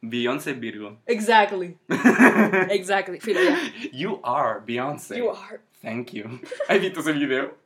[0.00, 0.98] Beyoncé es Virgo.
[1.06, 1.76] Exactly.
[2.70, 3.18] exactly.
[3.20, 3.58] Filo, ya.
[3.92, 5.16] You are Beyoncé.
[5.16, 5.60] You are.
[5.82, 6.24] Thank you.
[6.68, 7.56] ¿Has visto ese video?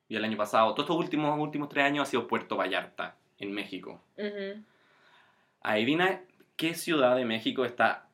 [0.08, 3.52] y el año pasado, todos estos últimos, últimos tres años ha sido Puerto Vallarta, en
[3.52, 4.02] México.
[4.16, 4.62] Ujú.
[5.62, 6.20] Adivina
[6.56, 8.06] qué ciudad de México está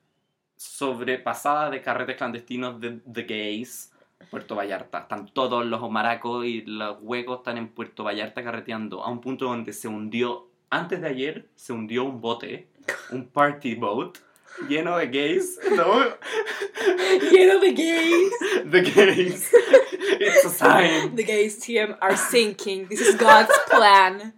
[0.57, 3.93] sobrepasada de carretes clandestinos de, de gays.
[4.31, 5.01] Puerto Vallarta.
[5.01, 9.47] Están todos los maracos y los huecos están en Puerto Vallarta carreteando a un punto
[9.47, 12.69] donde se hundió, antes de ayer, se hundió un bote,
[13.11, 14.19] un party boat,
[14.69, 15.59] lleno de gays.
[15.77, 16.05] ¿no?
[17.31, 18.33] Lleno de gays.
[18.71, 19.51] The gays.
[20.19, 21.15] It's a sign.
[21.15, 22.89] The gays TM are sinking.
[22.89, 24.33] This is God's plan.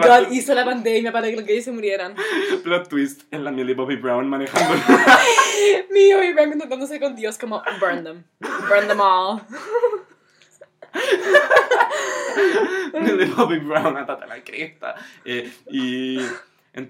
[0.00, 2.14] God hizo la pandemia para que los gays se murieran.
[2.64, 4.74] Plot twist en la Millie Bobby Brown manejando.
[5.92, 8.24] Mío y Frank intentándose con Dios como burn them.
[8.68, 9.40] Burn them all.
[13.00, 14.94] Millie Bobby Brown, atate la cresta.
[15.24, 16.18] Eh, y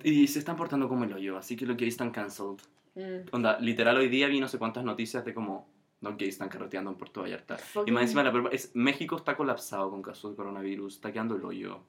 [0.05, 2.59] Y se están portando como el hoyo, así que los gays están cancelled.
[2.95, 3.29] Mm.
[3.33, 5.67] Onda, literal hoy día vi no sé cuántas noticias de cómo
[6.01, 7.57] los gays están carreteando en Puerto Vallarta.
[7.57, 11.13] Y Fucking- más encima, la prueba es, México está colapsado con casos de coronavirus, está
[11.13, 11.81] quedando el hoyo.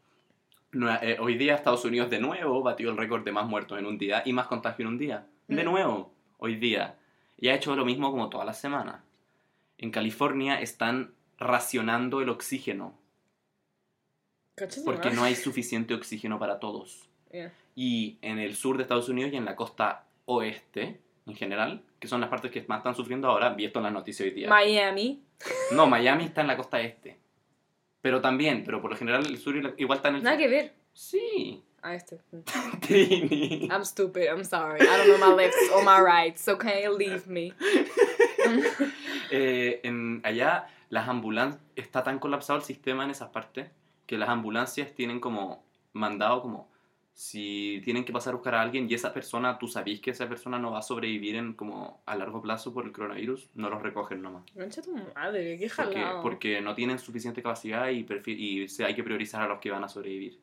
[0.71, 3.97] Eh, hoy día Estados Unidos de nuevo batió el récord de más muertos en un
[3.97, 5.25] día y más contagios en un día.
[5.47, 5.65] De Mm.
[5.65, 6.97] nuevo, hoy día.
[7.37, 9.01] Y ha hecho lo mismo como todas las semanas.
[9.77, 12.97] En California están racionando el oxígeno
[14.83, 17.07] porque no hay suficiente oxígeno para todos.
[17.31, 17.53] Yeah.
[17.75, 22.07] Y en el sur de Estados Unidos y en la costa oeste, en general, que
[22.09, 24.49] son las partes que más están sufriendo ahora, vi esto en las noticias hoy día.
[24.49, 25.23] Miami.
[25.71, 27.17] No, Miami está en la costa este.
[28.01, 30.35] Pero también, pero por lo general el sur y la- igual está en el Nada
[30.37, 30.43] sur.
[30.43, 30.73] que ver.
[30.93, 31.63] Sí.
[31.81, 32.19] A este.
[32.81, 33.67] Trini.
[33.71, 34.23] I'm stupid.
[34.27, 34.81] I'm sorry.
[34.81, 36.47] I don't know my left or my rights.
[36.47, 37.53] Okay, leave me.
[39.31, 43.69] Eh, en, allá las ambulancias, está tan colapsado el sistema en esas partes
[44.07, 46.67] que las ambulancias tienen como mandado como
[47.19, 50.29] si tienen que pasar a buscar a alguien y esa persona, tú sabís que esa
[50.29, 53.81] persona no va a sobrevivir en como a largo plazo por el coronavirus, no los
[53.81, 54.45] recogen nomás.
[54.45, 59.41] Tu madre, qué Porque, porque no tienen suficiente capacidad y, y se, hay que priorizar
[59.41, 60.39] a los que van a sobrevivir.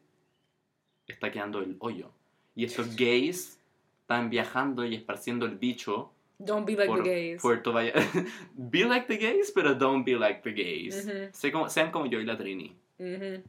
[1.08, 2.10] Está quedando el hoyo.
[2.54, 3.58] Y estos gays
[4.02, 7.40] están viajando y esparciendo el bicho Don't be like por the gays.
[7.40, 8.02] Puerto Vallarta.
[8.54, 11.08] be like the gays, pero don't be like the gays.
[11.32, 12.76] Sé como- sean como yo y la Trini.
[12.98, 13.42] Mhm.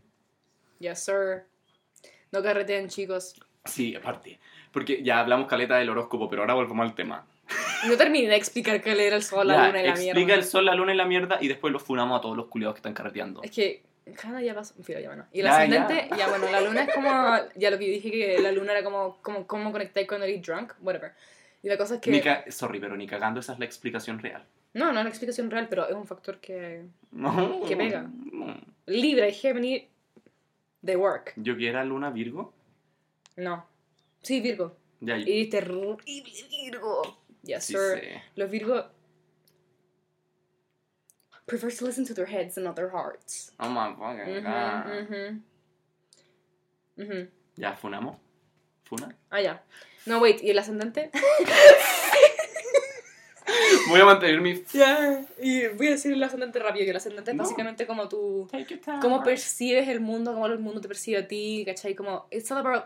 [0.79, 1.43] Yes, sir.
[2.31, 3.35] No carreteen, chicos.
[3.65, 4.39] Sí, aparte.
[4.71, 7.25] Porque ya hablamos caleta del horóscopo, pero ahora volvamos al tema.
[7.87, 10.33] No terminé de explicar qué era el sol, la Ya, luna y la explica mierda.
[10.35, 12.75] el sol, la luna y la mierda y después los funamos a todos los culiados
[12.75, 13.41] que están carreteando.
[13.43, 13.83] Es que
[14.19, 14.73] cada ya pasó.
[14.83, 15.25] Filo, ya bueno.
[15.31, 16.17] Y el Ya, ascendente, ya.
[16.17, 16.27] ya.
[16.29, 17.09] bueno, la luna es como.
[17.55, 19.17] Ya lo que yo dije que la luna era como.
[19.21, 21.13] como cómo conectar cuando eres drunk, whatever.
[21.63, 22.11] Y la cosa es que.
[22.11, 24.43] Ni ca- Sorry, pero ni cagando esa es la explicación real.
[24.73, 26.83] No, no es una explicación real, pero es un factor que.
[27.11, 27.61] No.
[27.67, 28.09] ¿Qué pega?
[28.31, 28.55] No.
[28.85, 29.87] Libra y Gemini.
[30.87, 31.33] They work.
[31.35, 32.53] Yo que era luna Virgo.
[33.35, 33.65] No.
[34.23, 34.77] Sí, Virgo.
[35.01, 37.01] Ya, Y terrible Virgo.
[37.43, 37.99] Yes, sí sir.
[37.99, 38.21] sé.
[38.35, 38.89] Los Virgo.
[41.45, 43.51] Prefer to listen to their heads and not their hearts.
[43.59, 44.85] Oh my fucking Mhm, God.
[45.09, 45.43] mhm.
[46.97, 47.29] Mhm.
[47.57, 48.17] Ya, funamos.
[48.85, 49.13] ¿Funa?
[49.29, 49.61] Ah, ya.
[50.05, 51.11] No, wait, ¿y el ascendente?
[53.89, 54.61] Voy a mantener mi...
[54.73, 55.25] Ya.
[55.41, 57.43] Y voy a decir el ascendente rápido, que el ascendente es No.
[57.43, 58.49] básicamente como tú...
[59.01, 61.95] Cómo percibes el mundo, cómo el mundo te percibe a ti, ¿cachai?
[61.95, 62.27] Como...
[62.31, 62.85] It's all about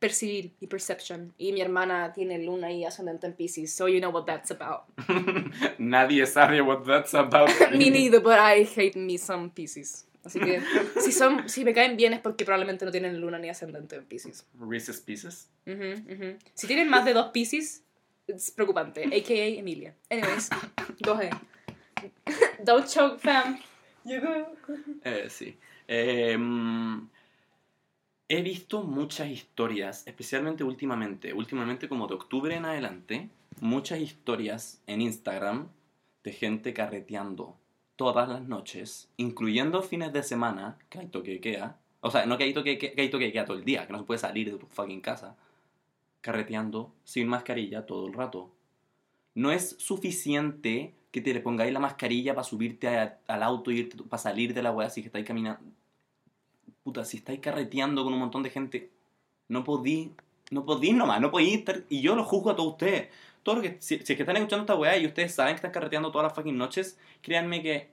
[0.00, 1.32] percibir y perception.
[1.38, 4.84] Y mi hermana tiene luna y ascendente en Pisces, so you know what that's about.
[5.78, 7.50] Nadie sabe what that's about.
[7.72, 10.06] me neither, but I hate me some Pisces.
[10.24, 10.60] Así que
[11.00, 14.04] si, son, si me caen bien es porque probablemente no tienen luna ni ascendente en
[14.04, 14.46] Pisces.
[14.58, 15.48] Reese's Pieces.
[15.66, 16.38] Ujú, ujú.
[16.54, 17.84] Si tienen más de dos Pisces,
[18.34, 19.04] es preocupante.
[19.04, 19.58] A.K.A.
[19.58, 19.94] Emilia.
[20.10, 20.50] Anyways,
[21.04, 21.32] go ahead.
[22.64, 23.58] Don't choke, fam.
[24.04, 24.74] You go.
[25.04, 25.56] Eh, sí.
[25.86, 26.36] Eh,
[28.28, 33.28] he visto muchas historias, especialmente últimamente, últimamente como de octubre en adelante,
[33.60, 35.68] muchas historias en Instagram
[36.22, 37.56] de gente carreteando
[37.96, 41.80] todas las noches, incluyendo fines de semana, que hay toque de queda.
[42.02, 43.84] O sea, no que hay toque, que que hay toque de queda todo el día,
[43.86, 45.36] que no se puede salir de tu fucking casa.
[46.20, 48.50] Carreteando sin mascarilla todo el rato.
[49.34, 53.96] No es suficiente que te le pongáis la mascarilla para subirte al auto y irte,
[54.04, 55.64] para salir de la weá si estáis caminando.
[56.82, 58.90] Puta, si estáis carreteando con un montón de gente,
[59.48, 60.12] no podí,
[60.50, 61.84] no podí nomás, no podí estar.
[61.88, 63.08] Y yo lo juzgo a todos ustedes.
[63.42, 65.56] Todo lo que, si, si es que están escuchando esta weá y ustedes saben que
[65.56, 67.90] están carreteando todas las fucking noches, créanme que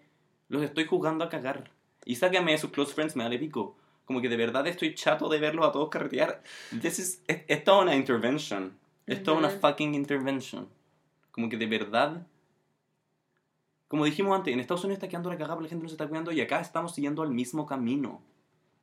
[0.50, 1.72] los estoy juzgando a cagar.
[2.06, 3.76] Y sáquenme de sus close friends, me vale pico.
[4.08, 6.42] Como que de verdad estoy chato de verlos a todos carretear.
[6.82, 8.76] This is, es, es toda una intervention.
[9.06, 10.68] Es toda una fucking intervention.
[11.32, 12.26] Como que de verdad
[13.88, 16.08] como dijimos antes, en Estados Unidos está quedando la cagada la gente no se está
[16.08, 18.22] cuidando y acá estamos siguiendo el mismo camino.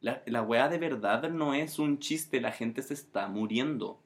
[0.00, 3.98] La, la weá de verdad no es un chiste, la gente se está muriendo.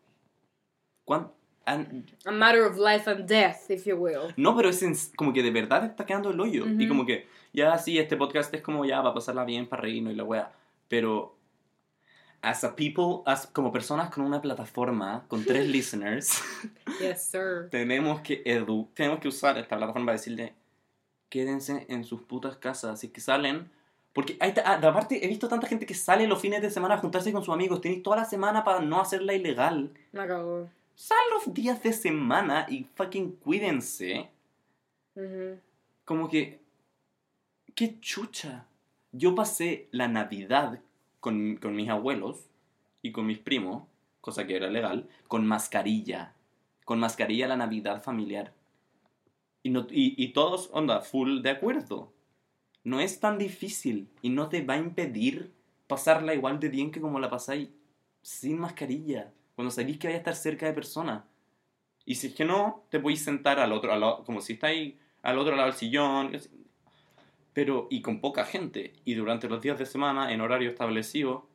[1.05, 1.31] ¿Cuán-
[1.67, 4.33] an- A matter of life and death, if you will.
[4.37, 6.67] no, pero es en- como que de verdad está quedando el hoyo.
[6.67, 9.83] Y como que, ya sí, este podcast es como ya va a pasarla bien para
[9.83, 10.53] reírnos y la weá.
[10.89, 11.37] Pero,
[12.41, 16.43] as a people, as, como personas con una plataforma, con tres listeners,
[17.01, 17.69] Yes, sir.
[17.71, 20.55] tenemos que edu tenemos que usar esta plataforma para decirle
[21.29, 23.71] quédense en sus putas casas si que salen
[24.15, 27.31] porque ah, aparte he visto tanta gente que sale los fines de semana a juntarse
[27.33, 30.71] con sus amigos tenéis toda la semana para no hacerla ilegal Me acabo.
[30.95, 34.29] sal los días de semana y fucking cuídense
[35.15, 35.59] Ujú.
[36.07, 36.61] como que
[37.75, 38.65] qué chucha
[39.13, 40.81] yo pasé la navidad
[41.21, 42.47] con, con mis abuelos
[43.03, 43.85] y con mis primos
[44.21, 46.35] cosa que era legal con mascarilla
[46.85, 48.53] con mascarilla la navidad familiar
[49.63, 52.13] y, no, y, y todos onda full de acuerdo
[52.85, 55.53] no es tan difícil y no te va a impedir
[55.89, 57.69] pasarla igual de bien que como la pasáis
[58.23, 61.25] sin mascarilla Cuando sabéis que vaya a estar cerca de personas.
[62.05, 65.39] Y si es que no, te podéis sentar al otro, al como si estáis al
[65.39, 66.33] otro lado del sillón.
[67.59, 68.93] Pero, y con poca gente.
[69.05, 71.49] Y durante los días de semana, en horario establecido,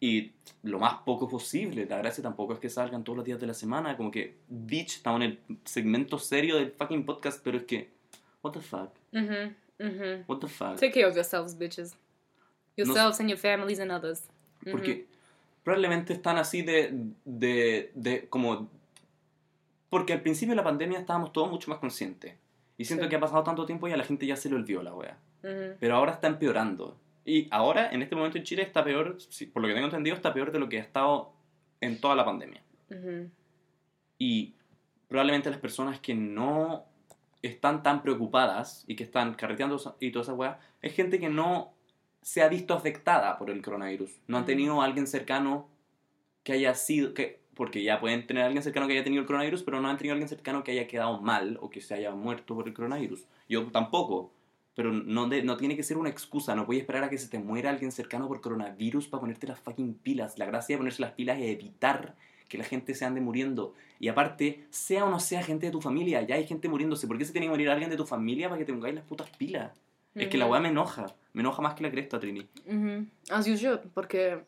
[0.00, 0.32] y
[0.64, 1.86] lo más poco posible.
[1.86, 3.96] La gracia tampoco es que salgan todos los días de la semana.
[3.96, 7.92] Como que Beach está en el segmento serio del fucking podcast, pero es que,
[8.42, 10.24] what the fuck, Mhm, mhm.
[10.26, 10.74] what the fuck.
[10.74, 11.94] Take care of yourselves, bitches.
[12.76, 14.24] Yourselves and your families and others.
[14.64, 14.72] Mhm.
[14.72, 15.06] Porque
[15.62, 16.90] probablemente están así de,
[17.24, 18.68] de, de, como...
[19.88, 22.34] Porque al principio de la pandemia estábamos todos mucho más conscientes.
[22.76, 23.10] Y siento Sí.
[23.10, 25.16] que ha pasado tanto tiempo y a la gente ya se le olvidó la wea.
[25.78, 26.98] Pero ahora está empeorando.
[27.24, 29.18] Y ahora, en este momento en Chile, está peor,
[29.52, 31.32] por lo que tengo entendido, está peor de lo que ha estado
[31.80, 32.62] en toda la pandemia.
[34.18, 34.54] Y
[35.08, 36.86] probablemente las personas que no
[37.42, 41.74] están tan preocupadas y que están carreteando y toda esa weá, es gente que no
[42.22, 44.18] se ha visto afectada por el coronavirus.
[44.26, 45.68] No han tenido a alguien cercano
[46.42, 49.26] que haya sido, que, porque ya pueden tener a alguien cercano que haya tenido el
[49.26, 51.94] coronavirus, pero no han tenido a alguien cercano que haya quedado mal o que se
[51.94, 53.26] haya muerto por el coronavirus.
[53.48, 54.32] Yo tampoco.
[54.74, 56.54] Pero no, de- no tiene que ser una excusa.
[56.56, 59.60] No puedes esperar a que se te muera alguien cercano por coronavirus para ponerte las
[59.60, 60.38] fucking pilas.
[60.38, 62.16] La gracia de ponerse las pilas es evitar
[62.48, 63.74] que la gente se ande muriendo.
[64.00, 67.06] Y aparte, sea o no sea gente de tu familia, ya hay gente muriéndose.
[67.06, 69.04] ¿Por qué se tiene que morir alguien de tu familia para que te pongáis las
[69.04, 69.72] putas pilas?
[70.14, 71.06] Es que la weá me enoja.
[71.32, 72.46] Me enoja más que la cresta, Trini.
[72.66, 73.10] Mhm.
[73.30, 74.40] As you should, porque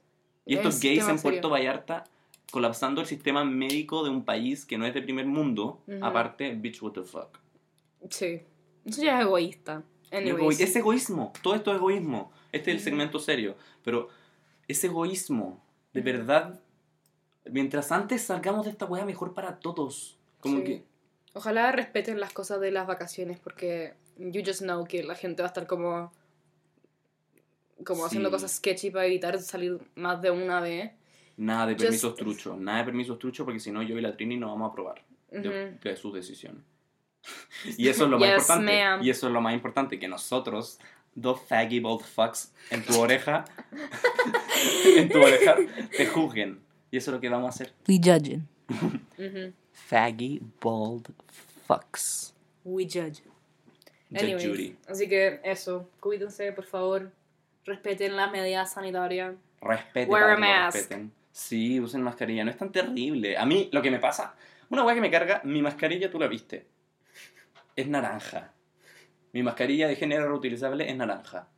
[0.44, 1.18] Y estos Es gays en.
[1.18, 2.04] Puerto Vallarta
[2.52, 5.80] colapsando el sistema médico de un país que no es de primer mundo.
[5.88, 6.04] Ujú.
[6.04, 7.38] Aparte, bitch, what the fuck.
[8.10, 8.40] sí,
[8.84, 9.82] eso ya es egoísta.
[10.12, 10.60] Anyways.
[10.60, 12.32] Es egoísmo, todo esto es egoísmo.
[12.52, 13.56] Este es el segmento serio.
[13.84, 14.08] Pero
[14.68, 16.60] es egoísmo, de verdad.
[17.50, 20.18] Mientras antes salgamos de esta weá, mejor para todos.
[20.40, 20.64] Como Sí.
[20.64, 20.84] que.
[21.34, 25.48] Ojalá respeten las cosas de las vacaciones porque you just know que la gente va
[25.48, 26.12] a estar como
[27.84, 28.06] como Sí.
[28.06, 30.92] haciendo cosas sketchy para evitar salir más de una vez.
[31.36, 34.16] Nada de Just- permisos truchos, nada de permisos truchos porque si no yo y la
[34.16, 35.78] Trini no vamos a aprobar de, Ujú.
[35.82, 36.62] de sus decisiones.
[37.76, 38.72] Y eso es lo más Yes, importante.
[38.84, 39.00] ma'am.
[39.02, 40.78] Y eso es lo más importante, que nosotros,
[41.14, 43.44] dos faggy bald fucks en tu oreja,
[44.96, 45.56] en tu oreja,
[45.96, 46.60] te juzguen.
[46.90, 47.72] Y eso es lo que vamos a hacer.
[47.88, 48.46] We judging.
[48.68, 49.52] Ujú.
[49.72, 51.08] Faggy bald
[51.66, 52.34] fucks.
[52.64, 53.22] We judge.
[54.12, 54.76] The Anyways, Judy.
[54.88, 57.10] así que eso, cuídense por favor,
[57.64, 59.34] respeten las medidas sanitarias.
[59.60, 60.10] Respeten.
[60.10, 60.76] Wear a mask.
[60.76, 61.12] respeten.
[61.32, 63.36] Sí, usen mascarilla, no es tan terrible.
[63.36, 64.34] A mí, lo que me pasa,
[64.70, 66.66] una weá que me carga, mi mascarilla tú la viste.
[67.76, 68.52] Es naranja.
[69.32, 71.48] Mi mascarilla de género reutilizable es naranja.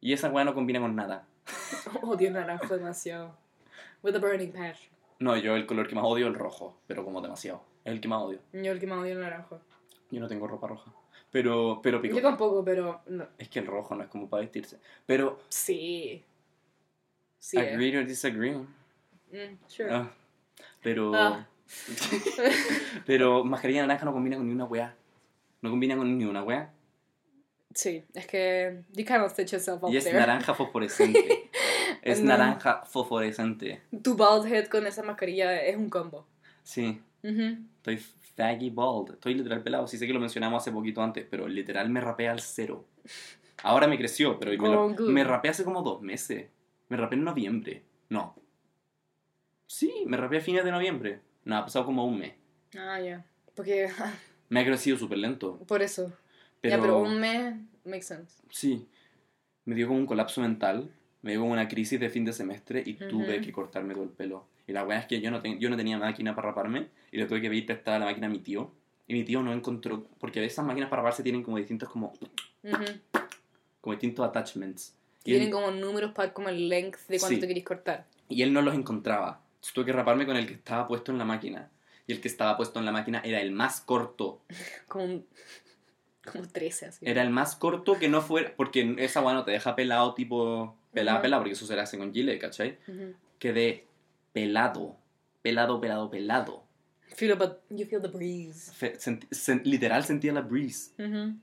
[0.00, 1.26] Y esa weá no combina con nada.
[2.02, 3.34] Odio el naranjo demasiado.
[4.02, 4.92] With a burning passion.
[5.18, 7.62] No, yo el color que más odio es el rojo, pero como demasiado.
[7.84, 8.40] Es el que más odio.
[8.52, 9.60] Yo el que más odio el naranjo.
[10.10, 10.92] Yo no tengo ropa roja.
[11.30, 12.16] Pero, pero pico.
[12.16, 13.26] Yo tampoco, pero no.
[13.38, 14.78] Es que el rojo no es como para vestirse.
[15.06, 16.22] Pero, sí.
[17.38, 17.56] Sí.
[17.56, 17.72] eh.
[17.72, 18.52] agree or disagree.
[18.52, 19.90] Mm, sure.
[19.90, 20.10] Ah,
[20.82, 21.14] pero.
[21.14, 21.46] Ah.
[23.06, 24.94] pero mascarilla naranja no combina con ni una weá.
[25.66, 26.72] No combina con ni una weá.
[27.74, 30.16] Sí, es que you cannot stitch yourself up Y es there.
[30.18, 31.50] naranja fosforescente.
[32.02, 32.28] es No.
[32.28, 33.82] naranja fosforescente.
[34.02, 36.26] Tu bald head con esa mascarilla es un combo.
[36.62, 37.58] Sí, Ujú.
[37.78, 37.98] estoy
[38.36, 39.14] faggy bald.
[39.14, 39.86] Estoy literal pelado.
[39.88, 42.86] Sí sé que lo mencionamos hace poquito antes, pero literal me rapé al cero.
[43.62, 46.46] Ahora me creció, pero me, lo- Oh, me rapé hace como dos meses.
[46.88, 47.82] Me rapé en noviembre.
[48.08, 48.36] No.
[49.66, 51.20] Sí, me rapé a fines de noviembre.
[51.44, 52.34] No, ha pasado como un mes.
[52.78, 53.24] Ah, ya.
[53.54, 53.88] Porque,
[54.48, 55.58] Me ha crecido súper lento.
[55.66, 56.12] por eso.
[56.60, 57.54] Pero, Ya, pero un mes
[57.84, 58.42] makes sense.
[58.50, 58.86] Sí.
[59.64, 60.90] Me dio como un colapso mental.
[61.22, 63.08] Me dio como una crisis de fin de semestre y Ujú.
[63.08, 64.46] tuve que cortarme todo el pelo.
[64.66, 67.16] Y la weá es que yo no, ten- yo no tenía máquina para raparme y
[67.18, 68.70] le tuve que pedir prestada la máquina a mi tío.
[69.08, 72.12] Y mi tío no encontró, porque esas máquinas para raparse tienen como distintos, como,
[72.64, 72.84] Ujú.
[73.80, 74.96] como distintos attachments.
[75.22, 77.40] Y Tienen él, como números para como el length de cuánto Sí.
[77.40, 78.06] te querés cortar.
[78.28, 79.40] y él no los encontraba.
[79.54, 81.70] Entonces tuve que raparme con el que estaba puesto en la máquina.
[82.06, 84.42] Y el que estaba puesto en la máquina era el más corto.
[84.88, 85.24] Como
[86.32, 87.06] como 13 así.
[87.08, 90.76] Era el más corto que no fuera, porque esa weá no te deja pelado tipo,
[90.92, 91.22] pelado, Ujú.
[91.22, 92.78] pelado, porque eso se hace con gilet, ¿cachai?
[92.88, 93.14] Ujú.
[93.38, 93.86] Quedé
[94.32, 94.96] pelado.
[95.42, 96.64] Pelado, pelado, pelado.
[97.14, 98.72] Feel about, you feel the breeze.
[98.72, 100.90] Fe- senti- sen- literal sentía la breeze.
[101.00, 101.36] Ujú.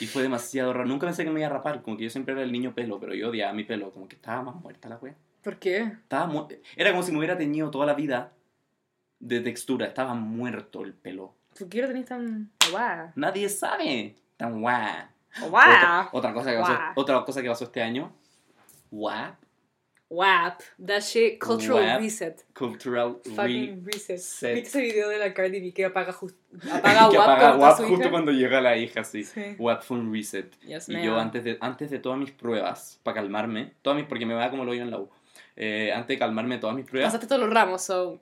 [0.00, 0.86] Y fue demasiado raro.
[0.86, 1.80] Nunca pensé que me iba a rapar.
[1.82, 3.90] Como que yo siempre era el niño pelo, pero yo odiaba mi pelo.
[3.90, 5.14] Como que estaba más muerta la wea.
[5.42, 5.78] ¿Por qué?
[5.78, 8.32] Estaba mu- Era como si me hubiera teñido toda la vida
[9.22, 9.86] de textura.
[9.86, 11.34] Estaba muerto el pelo.
[11.58, 13.10] ¿Por qué lo tenés tan guau?
[13.14, 14.16] Nadie sabe.
[14.36, 15.06] Tan guau.
[15.48, 15.62] Guau.
[15.62, 16.92] Otra, otra cosa que pasó, Guau.
[16.96, 18.12] otra cosa que pasó este año.
[18.90, 19.34] Guau.
[20.10, 20.60] WAP.
[20.86, 22.00] That shit, cultural Wap.
[22.02, 22.44] reset.
[22.52, 24.18] Cultural Fucking reset.
[24.18, 24.54] set.
[24.56, 26.36] ¿Viste ese video de la Cardi B que apaga, just,
[26.70, 28.10] apaga que WAP apaga WAP su justo hija?
[28.10, 29.24] cuando llega la hija, sí.
[29.24, 29.56] Sí.
[29.58, 30.54] WAP fue un reset.
[30.66, 34.26] Yes, Y yo antes de, antes de todas mis pruebas, para calmarme, todas mis, porque
[34.26, 35.08] me va como lo oído en la U,
[35.56, 38.20] eh, antes de calmarme todas mis pruebas, Pasaste todos los ramos, so.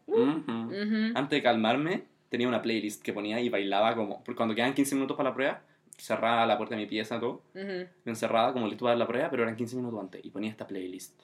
[1.14, 4.94] Antes de calmarme, tenía una playlist que ponía y bailaba como, porque cuando quedan 15
[4.94, 5.62] minutos para la prueba,
[5.96, 7.86] cerraba la puerta de mi pieza, todo, Ujú.
[8.04, 10.66] me encerraba como listo para la prueba, pero eran 15 minutos antes, y ponía esta
[10.66, 11.20] playlist.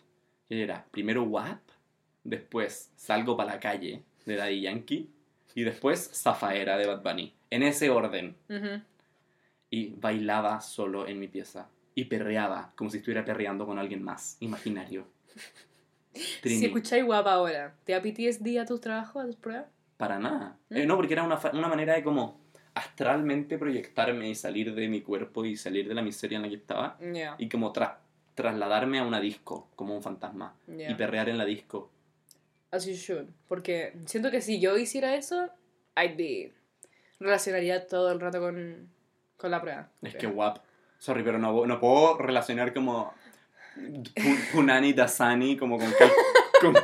[0.49, 1.61] Y era, primero WAP,
[2.25, 5.09] después Salgo para la calle, de Daddy Yankee,
[5.55, 7.35] y después Zafaera, de Bad Bunny.
[7.51, 8.37] En ese orden.
[9.71, 14.37] Y bailaba solo en mi pieza y perreaba como si estuviera perreando con alguien más
[14.41, 15.07] imaginario.
[16.43, 19.67] Trini, Si escucháis guapa ahora, ¿te da PTSD a tus trabajos, a tus pruebas?
[19.97, 20.59] para nada.
[20.69, 20.77] ¿Mm?
[20.77, 22.39] Eh, no, porque era una, una manera de como
[22.75, 26.57] astralmente proyectarme y salir de mi cuerpo y salir de la miseria en la que
[26.57, 27.35] estaba Ya.
[27.39, 27.97] y como tra-
[28.35, 30.91] trasladarme a una disco como un fantasma ya.
[30.91, 31.91] y perrear en la disco.
[32.71, 33.29] As you should.
[33.49, 35.49] Porque siento que si yo hiciera eso,
[35.97, 36.53] I'd be.
[37.19, 38.91] Relacionaría todo el rato con,
[39.39, 39.89] con la prueba.
[40.03, 40.59] Es que guap.
[40.99, 43.15] Sorry, pero no, no puedo relacionar como
[44.53, 46.13] Punani Dasani como con, cal-
[46.61, 46.75] con,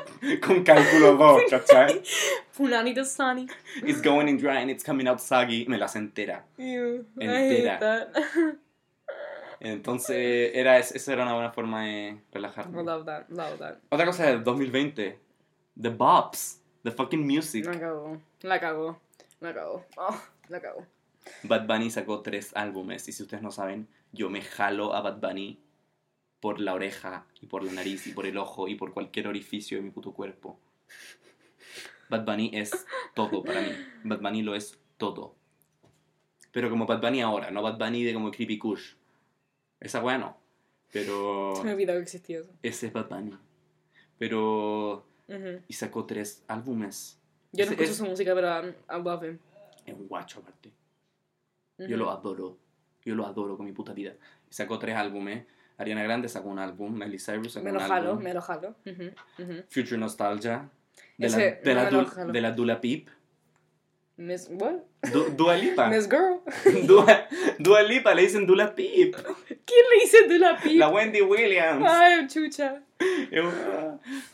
[0.41, 2.03] con cálculo 2, ¿cachai?
[2.57, 3.47] Punani Sunny.
[3.85, 5.65] It's going in dry and it's coming out soggy.
[5.67, 6.45] Me las entera.
[6.59, 7.75] Ew, I Entera.
[7.75, 8.09] hate that.
[9.61, 12.83] Entonces, era, esa era una buena forma de relajarme.
[12.83, 13.79] love that, love that.
[13.91, 15.19] Otra cosa del 2020.
[15.81, 16.59] The Bops.
[16.83, 17.65] The fucking music.
[17.67, 18.99] La cagó, la cagó,
[19.41, 19.87] la cagó.
[19.97, 20.85] Oh, la cagó.
[21.45, 23.07] Bad Bunny sacó tres álbumes.
[23.07, 25.61] Y si ustedes no saben, yo me jalo a Bad Bunny
[26.43, 29.77] por la oreja, y por la nariz, y por el ojo, y por cualquier orificio
[29.79, 30.59] de mi puto cuerpo.
[32.11, 32.85] Bad Bunny es
[33.15, 33.69] todo para mí.
[34.03, 35.37] Bad Bunny lo es todo.
[36.51, 38.95] Pero como Bad Bunny ahora, no Bad Bunny de como Creepy Kush.
[39.79, 40.37] Esa weá no.
[40.93, 42.51] Pero Se me olvidó que existía eso.
[42.61, 43.39] ese es Bad Bunny.
[44.19, 45.07] Pero...
[45.29, 45.63] Ujú.
[45.69, 47.19] Y sacó tres álbumes.
[47.53, 49.39] Yo no Ese escucho es- su música, pero love him.
[49.87, 50.73] Es un guacho aparte.
[51.79, 52.59] Yo lo adoro.
[53.05, 54.15] Yo lo adoro con mi puta vida.
[54.51, 55.47] Sacó tres álbumes.
[55.83, 56.93] Ariana Grande sacó un álbum.
[56.99, 58.23] Miley Cyrus sacó Me un lo jalo, álbum.
[58.25, 58.75] me lo jalo.
[58.87, 59.63] Ujú, ujú.
[59.69, 60.69] Future Nostalgia.
[61.19, 62.33] De la, de, la me lo jalo.
[62.33, 63.09] de la Dula Peep.
[64.17, 64.75] Miss, what?
[65.13, 65.89] Du- Dua Lipa.
[65.89, 66.41] Miss Girl.
[66.87, 67.27] Dua,
[67.59, 69.15] Dua Lipa le dicen Dula Peep.
[69.15, 70.75] ¿Quién le dice de la pipa?
[70.75, 71.85] La Wendy Williams.
[71.89, 72.83] Ay, chucha.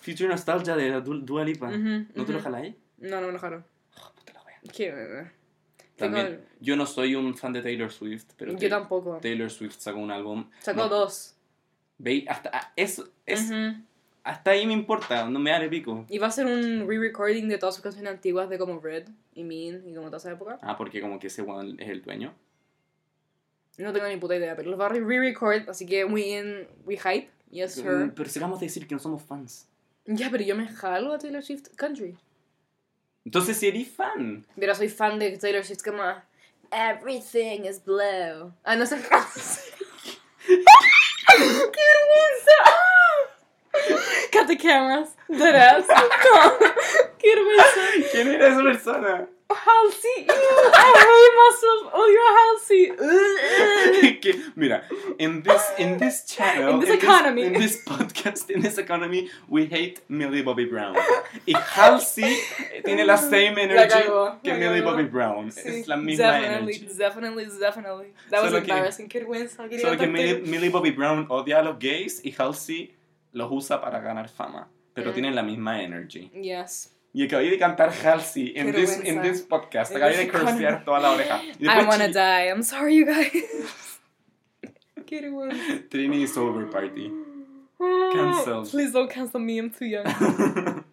[0.02, 1.70] Future Nostalgia de la Du- Dua Lipa.
[1.70, 2.74] ¿No te lo jaláis?
[2.98, 3.64] No, no me lo jalo.
[3.96, 4.58] Oh, puta la wea.
[4.72, 4.90] ¿Qué?
[5.96, 9.18] Tengo- También, yo no soy un fan de Taylor Swift, pero Yo tampoco.
[9.20, 10.48] Taylor Swift sacó un álbum.
[10.60, 11.34] Sacó No, dos.
[11.98, 13.74] Veis, hasta, ah, eso, es, Ujú.
[14.22, 16.06] hasta ahí me importa, no me da pico.
[16.08, 19.42] Y va a ser un re-recording de todas sus canciones antiguas de como Red y
[19.42, 20.58] Mean y como toda esa época.
[20.62, 22.34] Ah, porque como que ese weón es el dueño.
[23.78, 26.96] No tengo ni puta idea, pero los va a re-record, así que we in, we
[26.96, 27.28] hype.
[27.50, 28.12] Yes, sir.
[28.14, 29.66] Pero si vamos a decir que no somos fans.
[30.04, 32.16] Ya, pero yo me jalo a Taylor Swift Country.
[33.24, 34.44] Entonces si eres fan.
[34.58, 36.02] Pero soy fan de Taylor Swift como
[36.70, 38.52] Everything is blue.
[38.64, 38.96] Ah, no sé.
[41.38, 42.56] ¡Qué vergüenza!
[44.32, 45.16] Cut the cameras.
[45.28, 45.86] Deadass.
[47.18, 48.10] ¡Qué vergüenza!
[48.12, 49.28] ¿Quién era esa persona?
[49.54, 50.26] Halsey.
[50.28, 51.80] I hate myself.
[51.94, 54.20] Odio a Halsey.
[54.20, 54.82] que, mira,
[55.18, 57.42] in this, in this channel, In this economy.
[57.44, 60.94] in this podcast, in this economy, we hate Millie Bobby Brown.
[61.46, 62.36] Y Halsey
[62.84, 64.82] tiene la same energy cagó, que la Millie.
[64.82, 65.50] Bobby Brown.
[65.50, 66.94] Sí, es la misma definitely, energy.
[66.98, 68.12] definitely, definitely.
[68.30, 69.08] That was Solo que- embarrassing.
[69.08, 69.64] Qué vergüenza.
[69.80, 72.94] Solo que Millie, Millie Bobby Brown odia a los gays y Halsey
[73.32, 74.68] los usa para ganar fama.
[74.94, 75.14] Pero Mm.
[75.14, 76.30] tienen la misma energy.
[76.34, 76.94] Yes.
[77.12, 79.94] Y acabé de cantar Halsey en this, in this podcast.
[79.94, 81.40] Acabé de cruzar toda la oreja.
[81.58, 82.48] Y I wanna die.
[82.48, 83.32] I'm sorry, you guys.
[85.06, 85.88] Qué vergüenza.
[85.88, 87.10] Trini is over party.
[88.12, 88.70] Cancelled.
[88.70, 90.04] Please don't cancel me, I'm too young.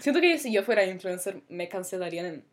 [0.00, 2.44] Siento que si yo fuera influencer, me cancelarían en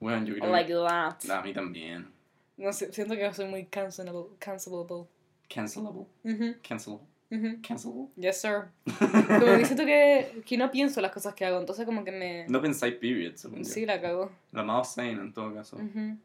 [0.00, 1.30] bueno, yo creo like that.
[1.30, 2.08] A mí también.
[2.56, 4.26] No sé, siento que soy muy cancelable.
[4.38, 5.06] Cancelable.
[5.48, 6.06] Cancelable.
[6.24, 7.06] Ujú, Cancelable.
[7.30, 7.58] Ujú.
[7.66, 8.08] Cancelable.
[8.16, 8.64] Yes, sir.
[9.40, 12.46] Como que siento que, que no pienso las cosas que hago, entonces como que me...
[12.48, 13.64] No pensáis period, según yo.
[13.64, 14.30] Sí, la cago.
[14.52, 15.76] La más sane en todo caso.
[15.76, 16.16] Ujú.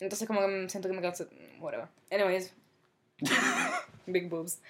[0.00, 1.28] Entonces como que siento que me cancel...
[1.60, 1.88] Whatever.
[2.10, 2.52] Anyways.
[4.06, 4.60] Big boobs.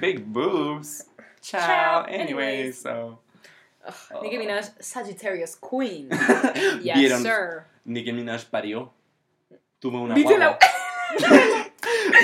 [0.00, 1.06] Big boobs.
[1.52, 2.80] Anyway, Anyways.
[2.82, 3.20] so.
[3.86, 6.08] Ugh, Nicki Minaj, Sagittarius Queen.
[6.82, 7.22] Yes, ¿Vieron?
[7.22, 7.64] sir.
[7.84, 8.92] Nicki Minaj parió.
[9.80, 10.58] Tuvo una ¿Viste guagua.
[10.60, 11.37] la...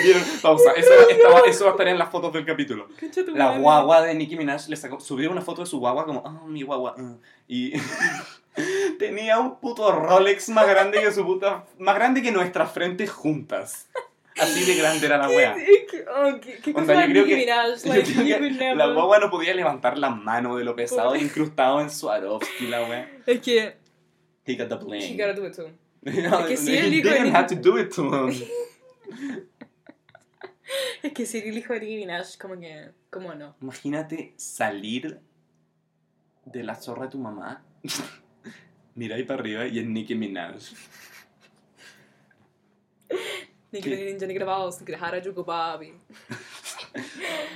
[0.05, 0.23] ¿Vieron?
[0.43, 0.73] Pausa.
[0.73, 2.89] Eso, estaba- eso va a estar en las fotos del capítulo.
[3.35, 6.43] La guagua de Nicki Minaj le sacó, subió una foto de su guagua como, ah,
[6.47, 6.95] mi guagua.
[6.99, 7.15] ah".
[7.49, 7.73] Y
[8.99, 13.89] tenía un puto Rolex más grande que su puta, más grande que nuestras frentes juntas.
[14.41, 15.55] Así de grande era la wea.
[15.55, 17.77] ¿Qué, oh, qué, qué cosa yo creo que- Minaj?
[17.85, 18.77] Yo Like, creo que never.
[18.77, 23.11] la guagua no podía levantar la mano de lo pesado incrustado en Swarovski, la wea.
[23.27, 23.77] Es que...
[24.45, 25.05] He got the blame.
[25.07, 25.69] He gotta do it too.
[26.03, 28.35] No, que sí, él he dijo didn't en- have to do it to him.
[31.03, 33.57] Es que ser el hijo de Nicki Minaj, como que, ¿cómo no?
[33.61, 35.21] Imagínate salir
[36.45, 37.65] de la zorra de tu mamá,
[38.95, 40.57] mirar ahí para arriba y es Nicki Minaj.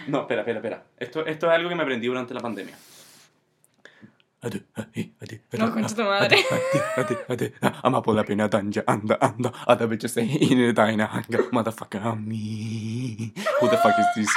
[0.09, 0.85] No, espera, espera, espera.
[0.99, 2.77] Esto, esto es algo que me aprendí durante la pandemia.
[5.59, 6.45] No, concha tu madre.
[8.49, 9.53] Tanja, anda, anda.
[9.67, 13.33] Other bitches say in the diner, hanga, motherfucker, me.
[13.61, 14.31] Who the fuck is this?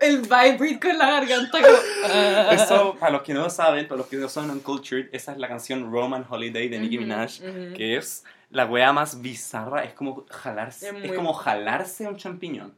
[0.00, 1.76] El vibrate con la garganta como...
[2.04, 2.50] ah.
[2.52, 5.38] Eso, para los que no lo saben, para los que no son uncultured, esa es
[5.38, 7.74] la canción Roman Holiday de Nicki Minaj, ujú.
[7.74, 12.72] que es la wea más bizarra, es como jalarse, Es es, como jalarse un champiñón.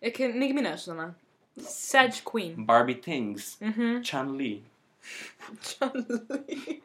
[0.00, 1.14] Es que Nicki Minaj nomás.
[1.60, 2.54] Sage Queen.
[2.66, 4.00] Barbie Things, Ujú.
[4.02, 4.64] Chan Lee.
[5.62, 6.82] Charlie.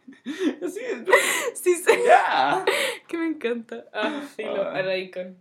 [0.66, 1.04] Así es,
[1.60, 1.92] Sí, sí.
[2.08, 2.64] ya.
[3.08, 3.86] Que me encanta.
[3.94, 4.22] Ah,
[4.74, 5.36] a la icon.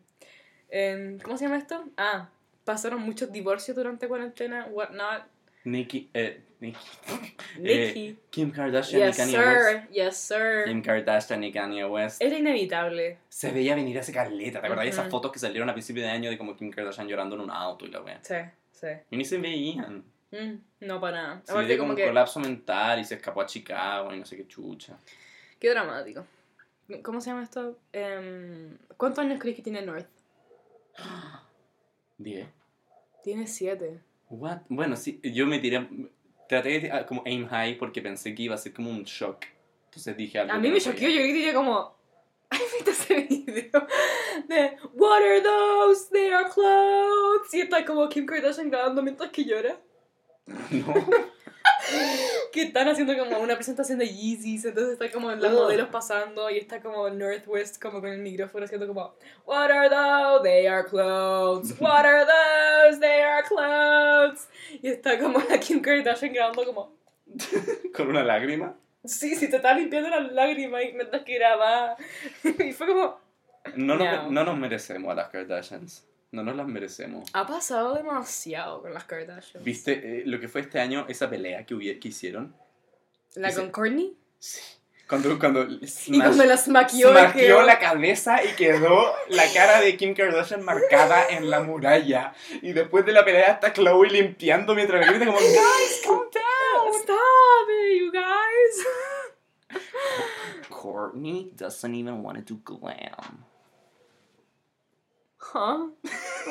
[0.68, 1.84] Em, ¿Cómo se llama esto?
[1.96, 2.28] Ah,
[2.64, 4.66] pasaron muchos divorcios durante cuarentena.
[4.70, 5.22] Whatnot.
[5.64, 6.78] Nicki, eh, Nicki.
[7.60, 8.08] Nicki.
[8.08, 9.68] Eh, Kim Kardashian yes, y Kanye West.
[9.68, 9.88] sir.
[9.92, 10.64] Yes, sir.
[10.66, 12.20] Kim Kardashian y Kanye West.
[12.20, 13.18] Era inevitable.
[13.28, 15.10] Se veía venir ese caleta, ¿te acuerdas de esas Ujú.
[15.12, 17.86] fotos que salieron a principio de año de como Kim Kardashian llorando en un auto
[17.86, 18.18] y la wea?
[18.22, 18.34] Sí,
[18.82, 18.88] sí.
[19.10, 20.04] Y ni se veían.
[20.30, 21.42] Mm, no para nada.
[21.44, 22.06] Se Aparte, dio como como un que.
[22.06, 24.98] colapso mental y se escapó a Chicago y no sé qué chucha.
[25.58, 26.26] Qué dramático.
[27.02, 27.78] ¿Cómo se llama esto?
[27.92, 30.08] Em, ¿Cuántos años crees que tiene North?
[32.18, 32.48] Diez.
[33.22, 34.00] Tiene siete.
[34.28, 34.62] What?
[34.68, 35.86] Bueno, sí, yo me tiré.
[36.48, 39.44] Traté de ah, como aim high porque pensé que iba a ser como un shock.
[39.86, 40.52] Entonces dije algo.
[40.52, 41.94] A que mí me choqueó, yo diría como...
[42.62, 43.86] ¿Has visto ese video?
[44.46, 46.10] De What are those?
[46.10, 47.52] They are clothes.
[47.54, 49.76] Y está como Kim Kardashian grabando mientras que llora.
[50.70, 50.94] No.
[52.52, 54.64] Que están haciendo como una presentación de Yeezys.
[54.66, 58.86] Entonces está como las modelos pasando y está como Northwest como con el micrófono haciendo
[58.86, 59.14] como
[59.46, 60.42] What are those?
[60.42, 61.74] They are clothes.
[61.80, 63.00] What are those?
[63.00, 64.48] They are clothes.
[64.82, 66.96] Y está como la Kim Kardashian grabando como...
[67.94, 68.76] Con una lágrima.
[69.04, 71.96] Sí, sí, te estaba limpiando las lágrimas y mientras que grababa.
[72.44, 73.20] Y fue como...
[73.76, 74.30] No nos, No.
[74.30, 76.04] no nos merecemos a las Kardashians.
[76.30, 77.28] No nos las merecemos.
[77.34, 79.64] Ha pasado demasiado con las Kardashians.
[79.64, 82.54] ¿Viste eh, lo que fue este año, esa pelea que, hubi- que hicieron?
[83.34, 84.16] ¿La con Courtney?
[84.38, 84.60] Sí.
[85.08, 87.10] Cuando, cuando Y smash- cuando la smaqueó.
[87.10, 92.32] smaqueó la cabeza y quedó la cara de Kim Kardashian marcada en la muralla.
[92.62, 96.94] Y después de la pelea está Chloe limpiando mientras le grita como Guys, calm down.
[97.02, 98.51] Stop it, you guys.
[100.82, 103.44] Courtney doesn't even want to do glam.
[105.38, 105.88] Huh?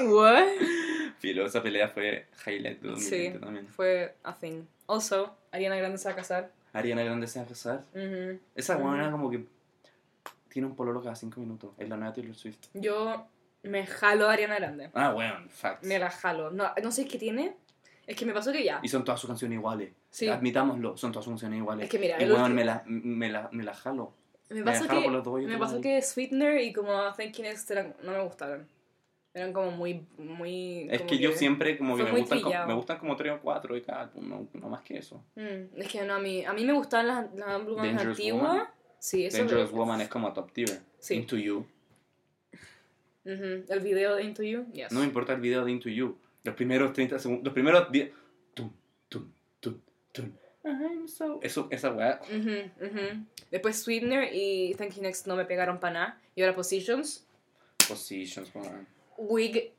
[0.07, 0.47] What?
[1.19, 2.99] Filo, esa pelea fue highlight de 2020
[3.33, 3.67] Sí, también.
[3.67, 4.63] fue a thing.
[4.87, 6.51] Also, Ariana Grande se va a casar.
[6.73, 7.85] Ariana Grande se va a casar.
[7.93, 8.39] Ujú.
[8.55, 8.81] Esa Mm.
[8.81, 9.45] buena como que
[10.49, 11.71] tiene un pololo cada 5 minutos.
[11.77, 12.67] Es la nueva Taylor Swift.
[12.73, 13.27] Yo
[13.63, 14.89] me jalo a Ariana Grande.
[14.93, 15.85] Ah, bueno, facts.
[15.87, 16.51] Me la jalo.
[16.51, 17.55] No, no sé qué tiene.
[18.07, 18.79] Es que me pasó que ya.
[18.83, 19.93] Y son todas sus canciones iguales.
[20.09, 20.27] Sí.
[20.27, 21.85] Admitámoslo, son todas sus canciones iguales.
[21.85, 24.13] Es que mira, y el ulti- me la, me, la, me la jalo.
[24.51, 28.67] Me pasó que, me pasó que Sweetener y como Thank Next eran, no me gustaron.
[29.33, 30.89] Eran como muy, muy...
[30.91, 33.39] Es como que yo siempre como que me gustan, como, me gustan como 3 o
[33.39, 35.23] 4 de cada no, no más que eso.
[35.35, 38.67] Mm, es que no, a mí, a mí me gustaban las, las Dangerous antiguas.
[38.99, 40.81] Sí, eso Dangerous me- Woman es como top tier.
[40.99, 41.15] Sí.
[41.15, 41.65] Into You.
[43.23, 44.91] Ujú, El video de Into You, yes.
[44.91, 46.17] No me importa el video de Into You.
[46.43, 48.11] Los primeros 30 segundos, los primeros 10...
[48.53, 48.69] Tum,
[49.07, 49.31] tum,
[49.61, 49.81] tum, tum.
[50.63, 51.39] I'm so...
[51.41, 52.19] Eso, esa weá...
[52.29, 53.25] Ujú, ujú.
[53.51, 56.21] Después Sweetener y Thank You Next no me pegaron para nada.
[56.35, 57.25] Y ahora Positions.
[57.87, 58.85] Positions, weón.
[59.17, 59.71] Wig.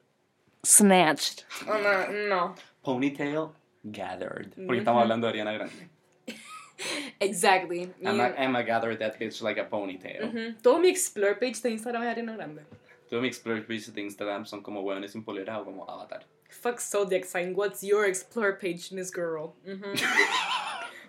[0.64, 1.45] Snatched.
[1.68, 2.55] Oh, no, no.
[2.83, 3.51] Ponytail
[3.85, 4.51] Gathered.
[4.55, 4.74] Porque Ujú.
[4.74, 5.89] estamos hablando de Ariana Grande.
[7.20, 7.93] Exactly.
[8.01, 10.57] Emma, Emma gathered that bitch like a ponytail.
[10.62, 12.62] Todo mi Explore page de Instagram es Ariana Grande.
[13.09, 16.24] Todo mi explore page de Instagram son como hueones sin polera o como avatar.
[16.49, 19.55] Fuck Zodiac Sign, what's your Explore page, Miss Girl?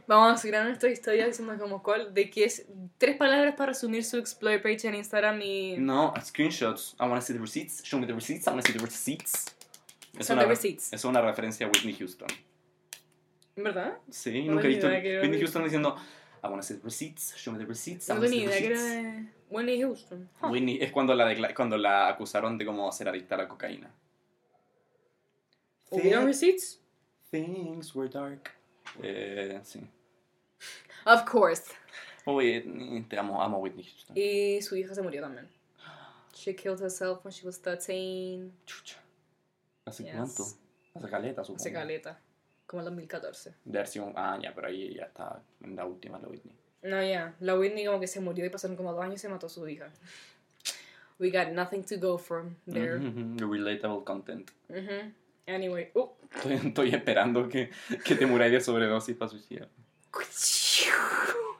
[0.07, 2.65] Vamos a seguir en nuestra historia diciendo como cuál, de que es
[2.97, 5.75] tres palabras para resumir su Explore page en Instagram y...
[5.77, 6.95] No, screenshots.
[6.99, 7.81] I wanna see the receipts.
[7.83, 8.45] Show me the receipts.
[8.47, 9.45] I wanna see the receipts.
[10.19, 10.91] Es una, the re- receipts.
[10.93, 12.27] es una referencia a Whitney Houston.
[13.55, 13.97] ¿Verdad?
[14.09, 15.95] Sí, nunca he visto Whitney Houston diciendo
[16.43, 17.33] I wanna see the receipts.
[17.37, 18.09] Show me the receipts.
[18.09, 18.91] I No wanna see tenía the que receipts.
[18.93, 20.29] era de Whitney Houston.
[20.41, 20.47] Huh.
[20.49, 23.89] Whitney es cuando la, decla- cuando la acusaron de como ser adicta a la cocaína.
[25.89, 26.79] ¿Hubieron receipts?
[27.31, 28.51] Things were dark.
[29.01, 29.81] Eh, sí.
[31.05, 31.63] Of course.
[32.25, 34.15] Whitney, te amo, amo Whitney Houston.
[34.17, 35.47] Y su hija se murió también.
[36.34, 38.51] She killed herself when she was 13.
[38.65, 38.97] Chucha.
[39.86, 40.13] ¿Hace Yes.
[40.15, 40.43] cuánto?
[40.95, 41.61] Hace caleta, supongo.
[41.61, 42.19] Hace caleta.
[42.65, 43.53] Como el 2014.
[43.65, 46.55] De haber sido un- Ah, ya, pero ahí ya está en la última, la Whitney.
[46.84, 47.36] No, ya.
[47.41, 49.49] La Whitney como que se murió y pasaron como dos años y se mató a
[49.49, 49.91] su hija.
[51.19, 52.97] We got nothing to go from there.
[52.99, 54.49] Mhm, Relatable content.
[54.69, 55.13] Mhm.
[55.47, 55.91] Anyway.
[55.93, 56.17] Oh.
[56.33, 57.69] Estoy, estoy esperando que,
[58.03, 59.69] que te muráis de sobredosis para suicidar.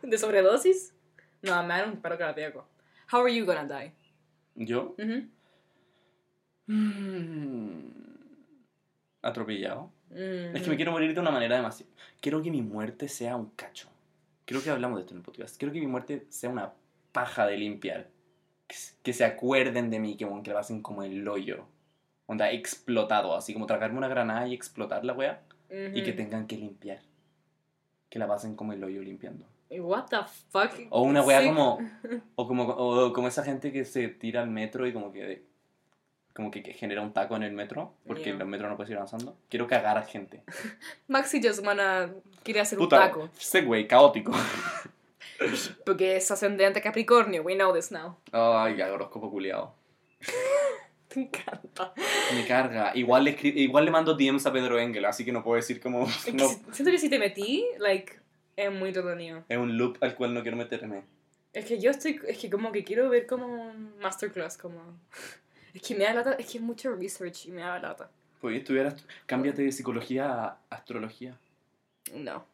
[0.02, 0.94] ¿De sobredosis?
[1.42, 2.66] No, me da un paro cardíaco.
[3.12, 3.94] How are you gonna die?
[4.56, 4.96] ¿Yo?
[4.98, 5.30] Mhm.
[6.66, 7.92] Mm,
[9.22, 9.92] Atropellado.
[10.10, 10.56] Mm.
[10.56, 11.92] Es que me quiero morir de una manera demasiado...
[12.22, 13.90] Quiero que mi muerte sea un cacho.
[14.46, 15.58] Creo que hablamos de esto en el podcast.
[15.58, 16.74] Quiero que mi muerte sea una
[17.12, 18.10] paja de limpiar.
[19.04, 21.66] Que se acuerden de mí, que, que la pasen como el hoyo.
[22.26, 23.36] Onda, explotado.
[23.36, 25.42] Así como tragarme una granada y explotar la wea.
[25.70, 27.00] Y que tengan que limpiar.
[28.10, 29.46] Que la pasen como el hoyo limpiando.
[29.72, 30.18] What the
[30.50, 30.72] fuck?
[30.92, 31.48] O una wea Sí.
[31.48, 31.80] como...
[32.36, 35.44] O como, o como esa gente que se tira al metro y como que...
[36.36, 37.94] Como que, que genera un taco en el metro.
[38.08, 38.38] Porque Yeah.
[38.40, 39.36] el metro no puede seguir avanzando.
[39.50, 40.44] Quiero cagar a gente.
[41.08, 42.12] Maxi just wanna...
[42.44, 43.30] quiere hacer Puta, un taco.
[43.38, 44.32] Segway, caótico.
[45.86, 47.42] Porque es ascendente Capricornio.
[47.44, 48.18] We know this now.
[48.32, 49.74] Ay, horóscopo culiado.
[51.14, 51.94] Te encanta.
[52.34, 52.92] Me carga.
[52.96, 56.00] Igual le, igual le mando DMs a Pedro Engel, así que no puedo decir como...
[56.34, 58.14] No, si- Siento que si te metí, like,
[58.56, 59.44] es muy entretenido.
[59.48, 61.04] es un loop al cual no quiero meterme.
[61.54, 64.82] Es que yo estoy, es que como que quiero ver como un masterclass, como...
[65.74, 68.12] Es que me da lata, es que es mucho research y me da lata.
[68.40, 68.96] Pues estuviera...
[69.26, 71.36] Cámbiate de psicología a astrología.
[72.14, 72.46] No.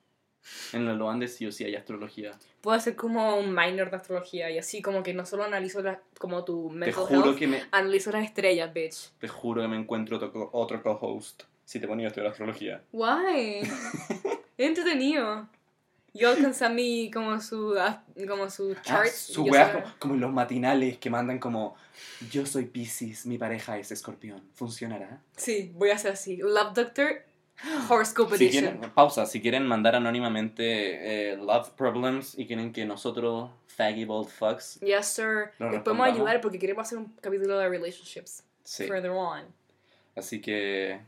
[0.73, 2.31] En la Loande sí o sí hay astrología.
[2.61, 5.99] Puedo hacer como un minor de astrología y así como que no solo analizo la,
[6.19, 9.11] como tu Te mental juro, health, que me, analizo las estrellas, bitch.
[9.19, 12.83] te juro que me encuentro otro, otro co-host si te ponía a estudiar astrología.
[12.91, 13.61] Why?
[14.57, 15.47] entretenido.
[16.13, 19.07] Yo alcancé a mí como su, ah, como su Ah, chart.
[19.07, 21.75] su yo wea sé- como, como los matinales que mandan como...
[22.31, 24.41] Yo soy Pisces, mi pareja es escorpión.
[24.55, 25.21] ¿Funcionará?
[25.37, 26.37] Sí, voy a hacer así.
[26.37, 27.23] Love Doctor,
[27.89, 28.77] Horoscope Si Edition.
[28.77, 34.29] quieren, pausa, si quieren mandar anónimamente eh, love problems y quieren que nosotros, faggy bold
[34.29, 35.51] fucks, Yes, sir.
[35.59, 38.43] Les podemos ayudar porque queremos hacer un capítulo de relationships.
[38.63, 38.87] sí.
[38.87, 39.43] Further on.
[40.15, 40.99] Así que,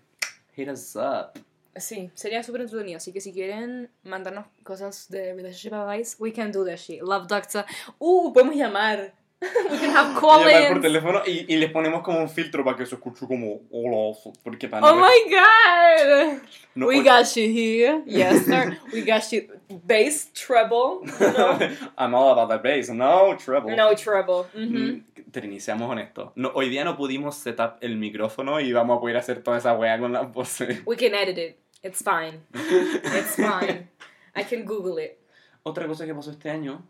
[0.55, 1.39] hit us up.
[1.75, 2.97] Sí, sería súper entretenido.
[2.97, 7.01] Así que si quieren mandarnos cosas de relationship advice, we can do that shit.
[7.01, 7.65] Love Doctor.
[7.97, 9.13] Uh, podemos llamar.
[9.71, 10.81] we can have Llamar por call-ins.
[10.81, 14.67] teléfono y, y les ponemos como un filtro para que se escuche como hola, porque
[14.67, 16.41] para Oh no- my god!
[16.75, 18.03] no- we got you here.
[18.05, 18.77] Yes, sir.
[18.93, 19.47] We got you.
[19.83, 21.01] Bass, treble.
[21.19, 21.57] No,
[21.97, 23.75] I'm all about that bass, no trouble.
[23.75, 24.45] no treble.
[24.53, 25.05] Mhm.
[25.17, 26.31] Mm, Trini, seamos honestos.
[26.35, 29.73] No, hoy día no pudimos setup el micrófono y vamos a poder hacer toda esa
[29.73, 30.81] wea con las voces.
[30.85, 31.57] We can edit it.
[31.83, 32.41] It's fine.
[32.53, 33.87] It's fine.
[34.35, 35.17] I can Google it.
[35.63, 36.83] Otra cosa que pasó este año,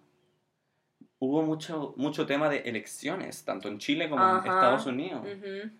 [1.21, 4.37] hubo mucho, mucho tema de elecciones, tanto en Chile como en.
[4.39, 5.21] Estados Unidos.
[5.23, 5.71] Mhm.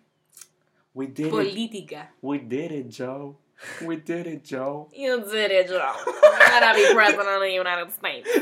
[0.94, 1.30] We did it.
[1.30, 2.12] Política.
[2.22, 3.36] We did it, Joe.
[3.80, 4.88] We did it, Joe.
[4.92, 5.74] You did it, Joe.
[5.74, 8.28] You're gonna be president of the United States.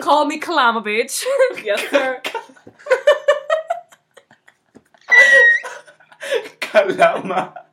[0.00, 1.24] Call me Kalama, bitch.
[1.62, 2.20] yes, sir.
[6.60, 7.63] Calama.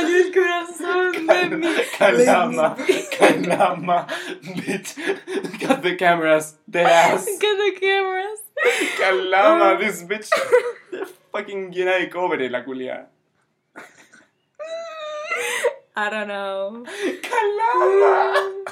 [0.00, 1.74] Salió el corazón de mi.
[1.98, 2.76] Calama.
[3.18, 4.06] Calama.
[4.42, 4.96] Bitch.
[5.60, 6.54] Got the cameras.
[6.68, 7.24] Dead ass.
[7.26, 8.40] Get the cameras.
[8.98, 9.74] Calama.
[9.74, 9.78] Oh.
[9.78, 10.30] This bitch.
[11.32, 13.06] Fucking llena de cobre la culia.
[15.96, 16.84] I don't know.
[17.22, 18.64] Calama.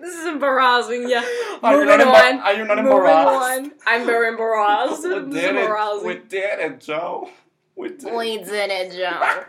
[0.00, 1.24] This is embarrassing, yeah.
[1.62, 2.40] Are you Moving not embar- on.
[2.40, 3.60] are you not embarrassed?
[3.60, 3.72] on.
[3.86, 5.02] I'm very embarrassed.
[5.02, 6.04] We This is did it.
[6.04, 7.30] We did it, Joe.
[7.76, 8.14] We did it.
[8.14, 9.44] We did it, Joe.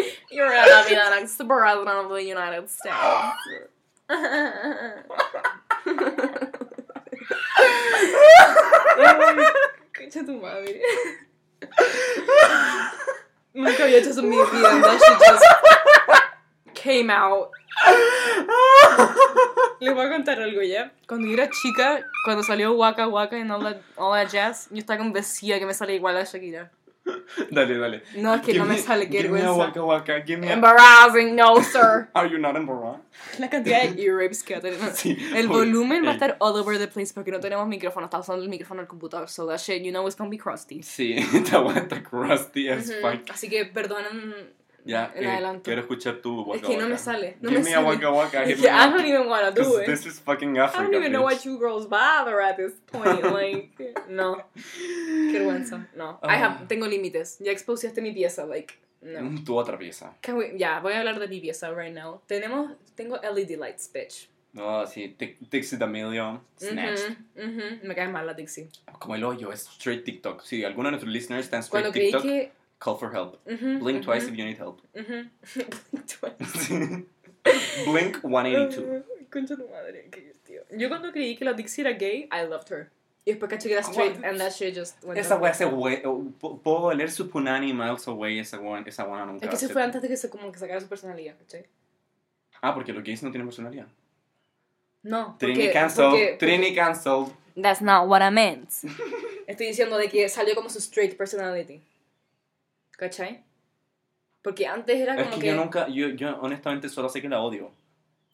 [0.30, 2.96] You're gonna be the next president of the United States.
[9.94, 10.80] Concha tu madre.
[13.54, 14.70] Nunca había hecho eso en mi vida.
[14.70, 15.44] and That shit just
[16.82, 17.50] came out.
[19.80, 20.92] Les voy a contar algo ya.
[21.06, 24.78] Cuando yo era chica, cuando salió Waka Waka y all that, all that jazz, yo
[24.78, 26.70] estaba convencida que me salía igual a Shakira.
[27.50, 28.02] Dale, dale.
[28.16, 29.58] No, es que no me sale, qué Give me a vergüenza.
[29.58, 30.20] waka waka.
[30.24, 30.52] Give me a...
[30.52, 32.08] Embarrassing, no, sir.
[32.14, 33.00] Are you not embarrassed?
[33.38, 34.90] La cantidad de earrapes que tenemos.
[34.94, 35.16] Sí.
[35.34, 38.06] El volumen va a estar all over the place porque no tenemos micrófono.
[38.06, 39.28] Está usando el micrófono del computador.
[39.28, 40.82] So that shit, you know, it's gonna be crusty.
[40.82, 41.16] Sí,
[41.48, 43.28] te aguanta crusty as fuck.
[43.30, 44.52] Así que perdonen
[44.84, 45.62] Ya, en eh, adelante.
[45.64, 46.98] quiero escuchar tu waka Es que no me waka.
[46.98, 47.36] sale.
[47.40, 47.86] No Give me me a sale.
[47.86, 48.42] waka waka.
[48.44, 48.86] Es Give que me I a...
[48.90, 49.86] don't even wanna do 'Cause it.
[49.86, 51.32] this is fucking I Africa, don't even know bitch.
[51.36, 53.22] what you girls bother at this point.
[53.32, 54.42] Like, no.
[54.54, 55.88] Qué vergüenza.
[55.94, 56.18] No.
[56.22, 56.64] I have, Ah.
[56.68, 57.38] tengo límites.
[57.40, 58.46] Ya expusiste mi pieza.
[58.46, 59.20] Like, no.
[59.22, 60.14] Mm, Tu otra pieza.
[60.20, 62.22] Can we- Ya, voy a hablar de mi pieza right now.
[62.26, 64.28] Tenemos, tengo LED lights, bitch.
[64.52, 67.16] No, sí, Tic- Dixie D'Amelio, Snatched.
[67.36, 67.86] Ujú, ujú.
[67.86, 68.68] Me cae mal la Dixie.
[68.98, 70.42] Como el hoyo, es straight TikTok.
[70.42, 72.22] Sí, algunos de nuestros listeners están straight Cuando creí TikTok.
[72.22, 72.52] que...
[72.80, 73.38] Call for help.
[73.46, 74.80] ujú, Blink ujú, twice if you need help.
[74.94, 75.28] ujú.
[75.92, 77.04] Blink twice.
[77.86, 79.04] Blink 182.
[79.30, 80.64] concha tu madre, qué divertido.
[80.76, 82.90] Yo cuando creí que la Dixie era gay, I loved her.
[83.24, 85.98] Y después caché que era straight, and that shit just went Esa wea se we...
[86.40, 89.82] Puedo oler su punani miles away, esa wea, esa wea nunca Es que se fue
[89.82, 91.66] antes de que se como que sacara su personalidad, ¿cachai?
[92.62, 93.86] Ah, porque los gays no tienen personalidad.
[95.02, 97.32] No, Trini porque- Trini cancelled.
[97.60, 98.70] That's not what I meant.
[99.46, 101.82] Estoy diciendo de que salió como su straight personality.
[103.00, 103.42] ¿Cachai?
[104.42, 105.46] Porque antes era Es como que, que...
[105.46, 107.72] yo nunca, yo, yo honestamente solo sé que la odio.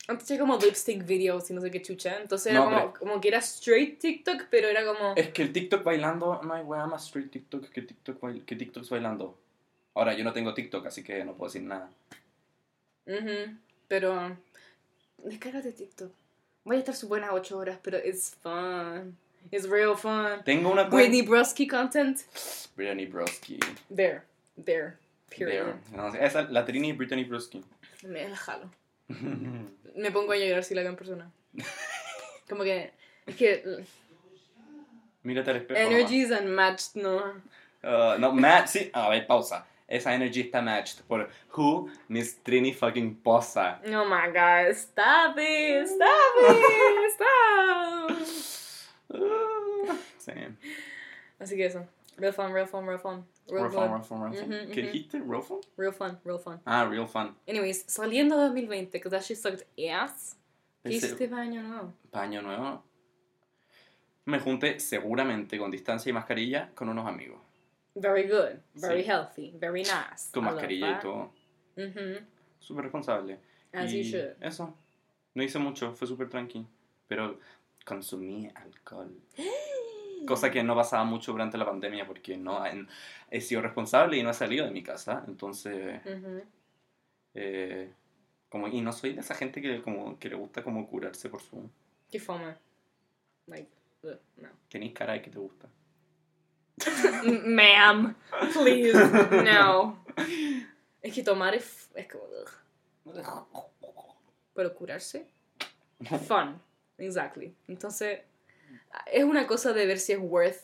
[0.09, 2.21] Antes era como lipstick videos y no sé qué chucha.
[2.21, 5.14] Entonces era No, como, pero- como que era straight TikTok, pero era como...
[5.14, 8.57] Es que el TikTok bailando, no hay wea más street TikTok que TikTok, bail- que
[8.57, 9.39] TikToks bailando.
[9.95, 11.89] Ahora, yo no tengo TikTok, así que no puedo decir nada.
[13.07, 13.57] Ujú,
[13.89, 14.37] Pero...
[15.19, 16.12] Descárgate TikTok.
[16.64, 19.17] Voy a estar súper buenas 8 horas, pero it's fun.
[19.53, 20.43] It's real fun.
[20.45, 22.19] Tengo una Britney Broski content.
[22.77, 23.59] Brittany Broski.
[23.95, 24.23] There.
[24.65, 24.99] There.
[25.31, 25.67] Period.
[25.91, 25.97] There.
[25.97, 27.63] No, esa, la Trini y Brittany Broski.
[28.05, 28.71] Me la jalo.
[29.97, 31.31] Me pongo a llorar si la veo en persona.
[32.49, 32.93] Como que...
[33.27, 33.85] Es que...
[35.23, 35.81] Mírate al espejo.
[35.81, 37.17] Energies unmatched, no.
[37.83, 38.91] Uh, no, match, sí.
[38.93, 39.67] A ver, pausa.
[39.89, 41.89] Esa energy está matched por Who?
[42.09, 43.81] Miss Trini fucking Posa.
[43.87, 48.11] Oh my god, stop it, stop it, stop.
[49.15, 50.33] Uh, sí.
[51.39, 51.87] Así que eso.
[52.17, 53.25] Real fun, real fun, real fun.
[53.49, 53.90] Real, Real fun, fun.
[53.92, 54.53] real fun, real fun.
[54.53, 54.92] Ujú, ¿Qué ujú.
[54.92, 55.18] dijiste?
[55.20, 55.61] ¿Real fun?
[55.76, 56.61] Real fun, real fun.
[56.64, 57.36] Ah, real fun.
[57.47, 60.36] Anyways, saliendo de 2020, because that shit sucked ass.
[60.82, 61.92] ¿Qué hiciste para año nuevo?
[62.11, 62.82] Paño nuevo.
[64.24, 67.40] Me junté seguramente con distancia y mascarilla con unos amigos.
[67.94, 69.09] Very good, very Sí.
[69.09, 70.30] healthy, very nice.
[70.32, 71.32] Con I mascarilla y todo.
[71.76, 72.26] Mhm,
[72.59, 73.38] Súper responsable.
[73.72, 74.36] As y you should.
[74.42, 74.74] Eso.
[75.34, 76.66] No hice mucho, fue súper tranqui.
[77.07, 77.38] Pero
[77.84, 79.14] consumí alcohol.
[80.27, 82.62] Cosa que no pasaba mucho durante la pandemia porque no
[83.31, 85.24] he sido responsable y no he salido de mi casa.
[85.27, 86.43] Entonces, Mhm.
[87.35, 87.93] eh,
[88.49, 91.41] como, y no soy de esa gente que, como, que le gusta como curarse por
[91.43, 91.68] su...
[92.11, 92.55] Qué fome.
[93.47, 93.70] Like,
[94.03, 94.49] ugh, no.
[94.68, 95.68] Tenéis cara de que te gusta.
[97.47, 98.14] Ma'am,
[98.53, 98.93] please,
[99.45, 100.05] no.
[101.03, 102.24] Es que tomar es, es como...
[102.24, 102.51] ugh.
[104.55, 105.27] Pero curarse,
[106.27, 106.61] fun,
[106.99, 107.55] exactly.
[107.68, 108.20] Entonces,
[109.12, 110.61] es una cosa de ver si es worth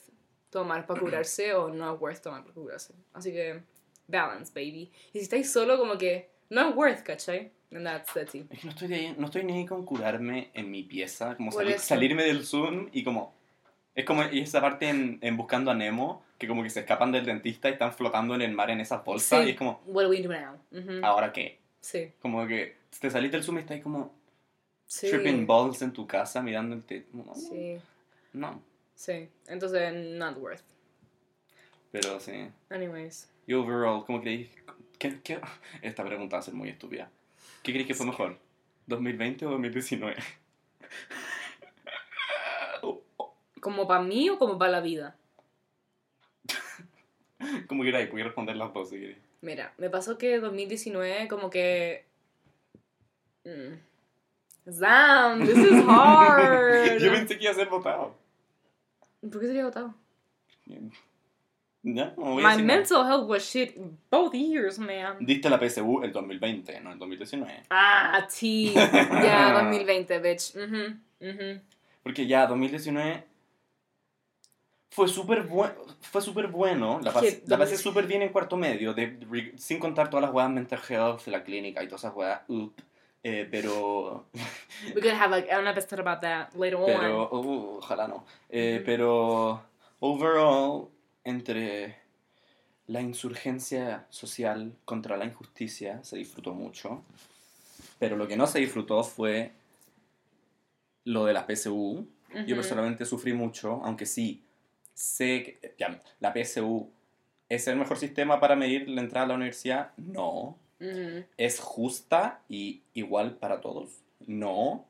[0.51, 2.95] tomar para curarse o no es worth tomar para curarse.
[3.13, 3.63] Así que,
[4.07, 4.91] balance, baby.
[5.13, 7.51] Y si estáis solo, como que no es worth, ¿cachai?
[7.75, 8.45] And that's the tea.
[8.51, 11.51] Es que no estoy, ahí- no estoy ni ahí con curarme en mi pieza, como
[11.53, 11.85] sali- eso.
[11.87, 13.35] salirme del Zoom y como...
[13.95, 17.27] Es como esa parte en, en Buscando a Nemo, que como que se escapan del
[17.27, 19.49] dentista y están flotando en el mar en esas bolsas Sí.
[19.49, 20.59] y es como, What do we do now?
[21.05, 21.59] ¿ahora qué?
[21.81, 24.15] Sí, Como que te salís del Zoom y estás ahí como
[24.87, 25.11] sí.
[25.11, 26.83] tripping balls en tu casa mirando el
[27.35, 27.79] Sí,
[28.33, 28.63] no,
[28.95, 29.29] sí.
[29.47, 30.63] Entonces, not worth.
[31.91, 32.49] pero sí.
[32.71, 33.31] Anyways.
[33.47, 34.49] Y overall, ¿cómo creéis?
[34.99, 35.41] ¿Qué, qué?
[35.83, 37.11] Esta pregunta va a ser muy estúpida.
[37.63, 38.39] ¿Qué creéis que fue mejor?
[38.89, 40.17] ¿2020 o 2019?
[43.61, 45.17] ¿Como para mí o como para la vida?
[47.69, 49.19] Como queráis, podéis responder las dos si queréis.
[49.41, 52.05] Mira, me pasó que 2019 como que...
[53.45, 53.75] Mm.
[54.71, 56.99] Sam, this is hard.
[56.99, 58.15] Yo pensé que iba a ser votado.
[59.31, 59.95] ¿Por qué sería votado?
[61.85, 62.79] Ya, no voy a My decir nada.
[62.79, 63.77] mental health was shit
[64.11, 65.17] both years, man.
[65.21, 67.65] Diste la PSU el 2020, no el 2019.
[67.71, 68.73] Ah, T.
[68.73, 70.55] Ya, 2020, bitch.
[70.55, 71.61] Mhm, mhm.
[72.03, 73.25] Porque ya 2019
[74.91, 77.01] fue súper bueno, fue súper bueno.
[77.03, 80.33] La, pasé, la pasé 2000 súper bien en cuarto medio, de, sin contar todas las
[80.33, 82.15] weas mental health, la clínica y todas esas
[82.49, 82.75] up.
[83.25, 84.27] Eh, pero,
[84.95, 87.47] We could have like an episode about that later pero, on.
[87.47, 88.25] uh, ojalá no.
[88.49, 88.83] Eh.
[88.85, 89.63] Pero,
[90.01, 90.89] overall,
[91.25, 91.97] entre
[92.89, 97.05] la insurgencia social contra la injusticia se disfrutó mucho.
[97.99, 99.53] Pero lo que no se disfrutó fue
[101.05, 102.07] lo de la PSU.
[102.47, 104.43] Yo personalmente sufrí mucho, aunque sí
[104.95, 106.91] sé que ya, la PSU
[107.49, 109.93] es el mejor sistema para medir la entrada a la universidad.
[109.97, 110.57] No.
[111.37, 113.91] ¿Es justa y igual para todos?
[114.27, 114.85] No.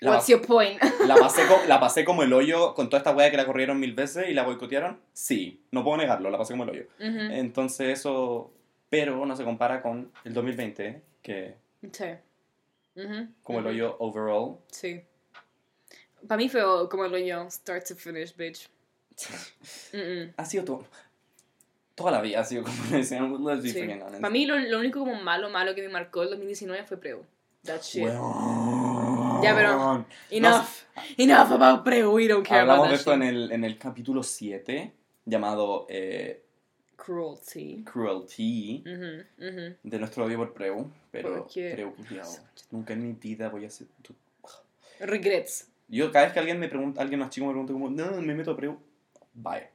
[0.00, 0.80] La, What's your point?
[1.06, 3.80] la pasé co- la pasé como el hoyo con toda esta wea que la corrieron
[3.80, 5.00] mil veces y la boicotearon.
[5.14, 6.86] Sí, no puedo negarlo, la pasé como el hoyo.
[6.98, 8.52] Entonces eso,
[8.90, 11.54] pero no se compara con el 2020, que
[11.92, 12.04] Sí.
[13.42, 14.58] Como el hoyo overall.
[14.70, 15.02] Sí.
[16.26, 18.68] Para mí fue como el hoyo, start to finish, bitch.
[19.94, 20.34] Mm-mm.
[20.36, 20.84] Ha sido todo.
[21.96, 23.80] Toda la vida ha sido como le decían, let's be Sí.
[23.80, 24.20] honest.
[24.20, 27.24] Para mí lo, lo único como malo, malo que me marcó el 2019 fue Preu.
[27.64, 28.04] That shit.
[28.04, 29.42] Weón.
[29.42, 30.64] Ya, pero- Enough.
[31.16, 32.12] Enough about Preu.
[32.14, 33.22] We don't care Hablamos about de that esto shit.
[33.22, 34.92] en el, en el capítulo 7,
[35.24, 36.42] llamado eh,
[36.96, 37.82] Cruelty.
[37.84, 39.74] cruelty Ujú, ujú.
[39.82, 41.46] de nuestro odio por Preu, pero.
[41.52, 42.28] Preu, culiao,
[42.70, 43.86] nunca en mi vida voy a hacer...
[44.02, 44.14] tu-
[45.00, 45.68] Regrets.
[45.88, 48.34] Yo cada vez que alguien me pregunta, alguien más chico me pregunta como, no, me
[48.34, 48.78] meto a Preu,
[49.34, 49.68] bye.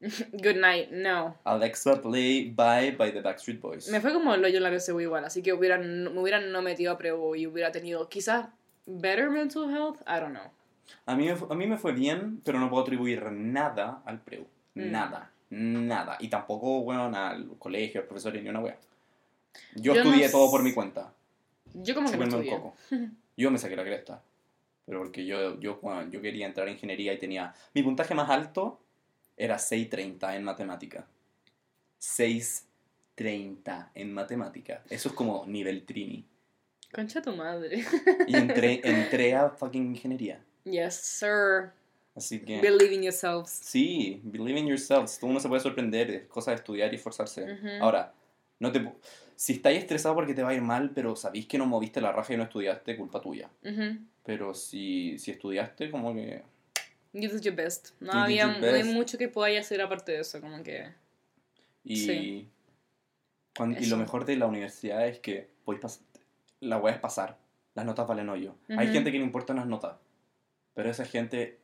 [0.32, 1.36] Good night, no.
[1.44, 3.88] Alexa play Bye by the Backstreet Boys.
[3.88, 6.60] Me fue como el hoyo en la PSU igual, así que hubieran, me hubieran no
[6.62, 8.46] metido a Prevo y hubiera tenido quizás
[8.84, 10.50] better mental health, I don't know.
[11.06, 14.42] A mí, me a mí me fue bien, pero no puedo atribuir nada al Preu.
[14.74, 14.90] Mm.
[14.90, 15.30] Nada.
[15.50, 16.16] Nada.
[16.20, 18.76] Y tampoco, bueno, al colegio, al profesor, ni una wea.
[19.74, 21.12] Yo, Yo no estudié s- todo por mi cuenta.
[21.74, 22.50] Yo como que no un estudié.
[22.50, 22.74] coco.
[23.36, 24.22] Yo me saqué la cresta.
[24.84, 27.54] Pero porque yo, yo, bueno, yo quería entrar a ingeniería y tenía...
[27.74, 28.80] Mi puntaje más alto
[29.36, 31.06] era 6.30 en matemática.
[32.00, 34.82] 6.30 en matemática.
[34.88, 36.24] Eso es como nivel Trini.
[36.92, 37.84] Concha tu madre.
[38.26, 40.42] Y entré, entré a fucking ingeniería.
[40.64, 41.72] Yes, sir.
[42.14, 42.60] Así que...
[42.60, 43.50] Believe in yourselves.
[43.50, 45.18] Sí, believe in yourselves.
[45.22, 47.44] Uno se puede sorprender, es cosa de estudiar y esforzarse.
[47.44, 47.68] Ujú.
[47.80, 48.14] Ahora,
[48.58, 48.90] no te...
[49.34, 52.12] Si estáis estresado porque te va a ir mal, pero sabéis que no moviste la
[52.12, 53.50] raja y no estudiaste, culpa tuya.
[53.62, 53.98] Ujú.
[54.24, 56.42] Pero si, si estudiaste, como que...
[57.18, 57.90] You did your best.
[58.00, 60.92] No You había no hay mucho que podáis hacer aparte de eso, como que...
[61.84, 62.48] Y, Sí.
[63.56, 66.00] cuan- y lo mejor de la universidad es que podéis pas-
[66.60, 67.38] la weá es pasar.
[67.74, 68.54] Las notas valen hoyo.
[68.68, 68.92] Hay Ujú.
[68.94, 69.96] gente que le importan las notas.
[70.74, 71.58] Pero esa gente...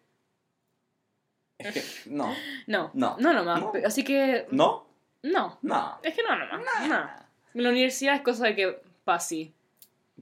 [1.59, 1.83] Es que...
[2.11, 2.35] No.
[2.67, 3.17] No, No.
[3.19, 3.61] no nomás.
[3.61, 3.73] No.
[3.85, 4.47] Así que...
[4.51, 4.87] ¿No?
[5.23, 5.59] No.
[5.63, 5.99] No.
[6.03, 6.63] Es que no nomás.
[6.89, 7.63] No.
[7.63, 9.53] La universidad es cosa de que pase.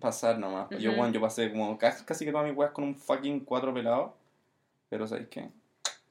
[0.01, 0.69] Pasar nomás.
[0.79, 0.99] Yo, Ujú.
[0.99, 4.17] bueno, yo pasé como casi, casi que todas mis weas con un fucking 4 pelado.
[4.91, 5.49] Pero ¿sabes qué?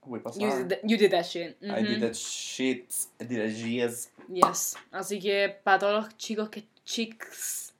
[0.01, 0.41] Voy a pasar.
[0.41, 1.57] You did, that, you did that shit.
[1.61, 1.87] I Ujú.
[1.87, 2.91] did that shit.
[3.21, 4.09] I did that jizz.
[4.33, 4.75] Yes.
[4.91, 7.73] Así que para todos los chicos que chicos.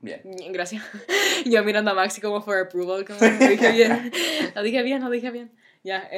[0.00, 0.20] Bien.
[0.52, 0.84] Gracias.
[1.46, 4.12] Yo mirando a Maxi como for approval, como lo dije bien.
[4.54, 5.50] Lo dije bien, lo dije bien.
[5.82, 6.08] Ya,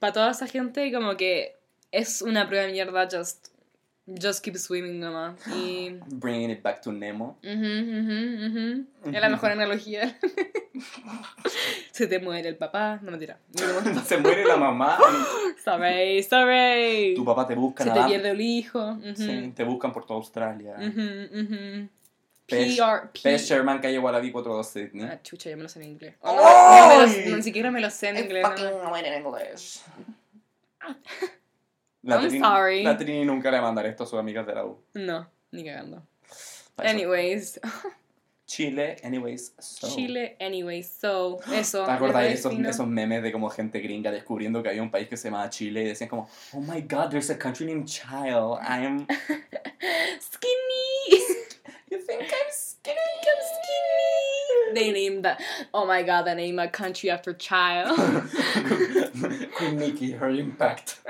[0.00, 1.56] para toda esa gente como que
[1.92, 3.48] es una prueba de mierda, just,
[4.06, 5.34] just keep swimming nomás.
[5.46, 5.98] Y...
[6.08, 7.38] Bringing it back to Nemo.
[7.42, 8.86] ujú, ujú, ujú.
[9.16, 10.18] Es la mejor analogía.
[11.92, 13.38] Se te muere el papá, no mentira.
[14.06, 14.98] Se muere la mamá.
[15.64, 17.14] Sorry, sorry.
[17.16, 18.92] Tu papá te busca Se te pierde el hijo.
[18.92, 20.74] ujú, Sí, te buscan por toda Australia.
[20.78, 21.88] ujú, ujú.
[22.48, 25.04] Pez- PR, P- Pez Sherman, calle Wallaby 42 Sydney.
[25.04, 26.14] Ah, chucha, yo me lo sé en inglés.
[26.20, 28.42] Oh, no, no me lo- ni siquiera me lo sé en inglés.
[28.44, 28.80] no, fucking no.
[28.82, 29.80] know it in English.
[32.08, 32.84] I'm sorry.
[32.84, 34.78] La Trini nunca le mandaré esto a sus amigas de la U.
[34.94, 36.02] No, ni cagando.
[36.76, 37.58] Anyways,
[38.46, 39.88] Chile, anyways, so.
[39.88, 41.84] Chile, anyways, so, eso.
[41.84, 45.16] ¿Te ¿les esos, esos memes de como gente gringa descubriendo que había un país que
[45.16, 48.58] se llamaba Chile y decían como, oh my god, there's a country named Child.
[48.68, 49.06] I'm...
[50.20, 51.24] Skinny!
[51.90, 52.96] You think I'm skinny?
[52.96, 54.74] I'm skinny!
[54.74, 55.40] They named that.
[55.72, 57.98] Oh my god, they named a country after child.
[59.54, 61.00] Queen Nikki, her impact.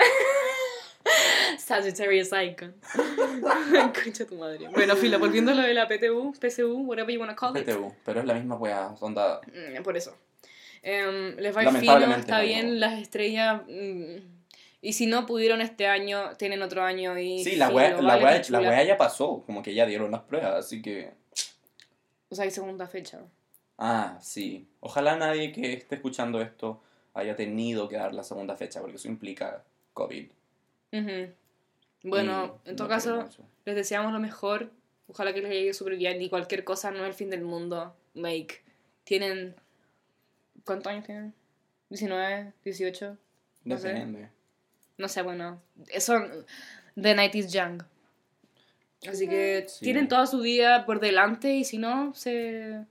[1.67, 2.77] Sagittarius icon.
[4.05, 4.69] Concha tu madre.
[4.69, 7.65] Bueno, filo, volviendo a lo de la PTU, PSU, whatever you wanna call it.
[7.65, 9.41] PTU, pero es la misma wea, onda...
[9.41, 10.17] Mm, Por eso.
[10.81, 12.45] Em, les va a ir fino, está no.
[12.45, 13.63] bien, las estrellas.
[13.67, 14.15] mm,
[14.81, 17.43] y si no pudieron este año, tienen otro año y.
[17.43, 20.81] Sí, la wea, la, wea, la ya pasó, como que ya dieron las pruebas, así
[20.81, 21.15] que...
[22.29, 23.23] O sea, hay segunda fecha.
[23.77, 24.69] Ah, sí.
[24.79, 26.81] Ojalá nadie que esté escuchando esto
[27.13, 29.65] haya tenido que dar la segunda fecha, porque eso implica
[29.95, 30.29] COVID.
[30.93, 31.33] Ujú.
[32.11, 33.29] Bueno, Y en todo no caso,
[33.65, 34.71] les deseamos lo mejor.
[35.09, 37.95] Ojalá que les llegue súper bien y cualquier cosa no es el fin del mundo.
[38.15, 38.63] Like,
[39.05, 39.55] tienen.
[40.65, 41.35] ¿Cuántos años tienen?
[41.91, 42.53] ¿19?
[42.65, 43.17] ¿18?
[43.65, 44.29] no sé.
[44.99, 45.61] No sé, bueno.
[45.99, 46.45] Son
[47.01, 47.83] The Night is Young.
[49.09, 49.85] Así que Sí.
[49.85, 52.85] tienen toda su vida por delante y si no, se.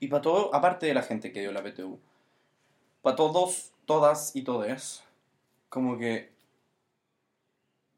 [0.00, 2.00] Y para todo, aparte de la gente que dio la PTU,
[3.02, 5.04] para todos, todas y todes,
[5.68, 6.32] como que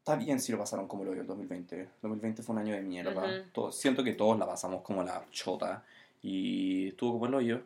[0.03, 1.79] está bien si lo pasaron como lo dio el 2020.
[1.79, 3.11] El 2020 fue un año de mierda.
[3.23, 3.49] Ujú.
[3.53, 5.83] Todo- siento que todos la pasamos como la chota
[6.21, 7.61] y estuvo como el hoyo.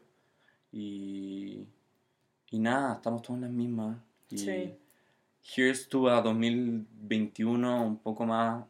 [0.72, 1.66] Y,
[2.52, 3.98] y nada, estamos todos en las mismas.
[4.30, 4.76] Y Sí.
[5.56, 8.64] here's to a 2021 un poco más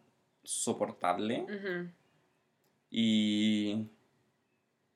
[0.43, 1.41] soportable.
[1.41, 1.89] Ujú.
[2.89, 3.85] Y.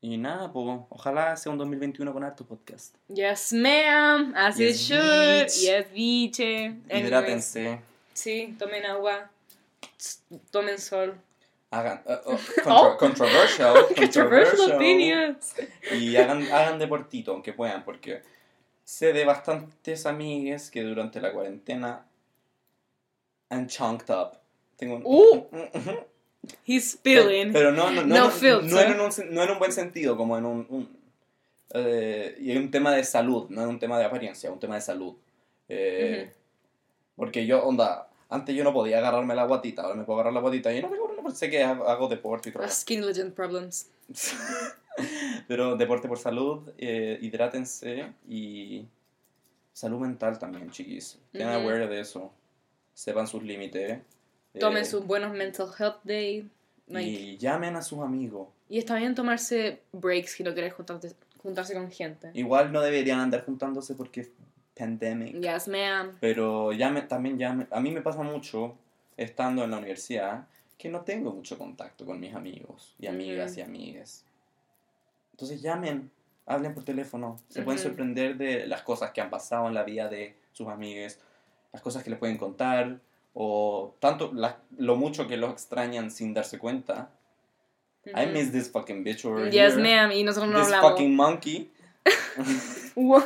[0.03, 2.95] Y nada, pues, ojalá sea un 2021 con harto podcast.
[3.07, 4.33] Yes, ma'am.
[4.35, 5.43] As it Yes, should.
[5.43, 5.61] bitch.
[5.61, 6.75] Yes, biche.
[6.89, 7.81] Hidrátense.
[8.13, 9.29] Sí, tomen agua.
[10.51, 11.15] Tomen sol.
[11.71, 12.01] Hagan.
[12.05, 12.97] uh, uh, contro- Oh.
[12.99, 13.75] Controversial.
[13.95, 15.53] Controversial opinions.
[15.91, 18.21] Y hagan, hagan deportito, aunque puedan, porque
[18.83, 22.05] sé de bastantes amigues que durante la cuarentena
[23.49, 24.37] han chunked up.
[24.75, 25.03] Tengo un.
[25.05, 25.47] Uh.
[26.65, 27.53] He's spilling.
[27.53, 28.63] pero no, no, no, No no, filter.
[28.63, 30.65] no en un, no en un buen sentido, como en un...
[30.69, 30.97] un,
[31.73, 34.59] eh, y es un tema de salud, no es un tema de apariencia, es un
[34.59, 35.13] tema de salud.
[35.69, 36.33] Eh,
[37.21, 40.39] Porque yo, onda, Antes yo no podía agarrarme la guatita, ahora me puedo agarrar la
[40.39, 42.63] guatita y no tengo problema, sé que hago, deporte y todo.
[42.63, 43.91] Las Skinny Legend problems.
[45.47, 48.87] Pero deporte por salud, eh, hidrátense y
[49.71, 51.19] salud mental también, chiquis.
[51.31, 51.65] Tengan Ujú.
[51.69, 52.31] aware de eso.
[52.95, 53.99] Sepan sus límites.
[54.59, 56.49] Tomen eh, sus buenos mental health day.
[56.87, 58.47] like, Y llamen a sus amigos.
[58.67, 61.11] y está bien tomarse breaks si no quieres juntarte,
[61.43, 62.31] juntarse con gente.
[62.33, 64.31] Igual no deberían andar juntándose porque
[64.75, 65.39] pandemic.
[65.41, 66.17] Yes, ma'am.
[66.19, 67.67] Pero llame, también llame.
[67.71, 68.75] A mí me pasa mucho,
[69.17, 70.47] estando en la universidad,
[70.77, 74.25] que no tengo mucho contacto con mis amigos y amigas y amigues.
[75.31, 76.09] Entonces llamen,
[76.45, 77.37] hablen por teléfono.
[77.49, 81.19] Se pueden sorprender de las cosas que han pasado en la vida de sus amigues,
[81.71, 82.99] las cosas que les pueden contar,
[83.33, 87.11] o tanto la- lo mucho que los extrañan sin darse cuenta.
[88.05, 89.83] I miss this fucking bitch over Yes, here.
[89.83, 90.11] ma'am.
[90.11, 90.91] Y nosotros no This hablamos.
[90.91, 91.71] fucking monkey.
[92.95, 93.23] What?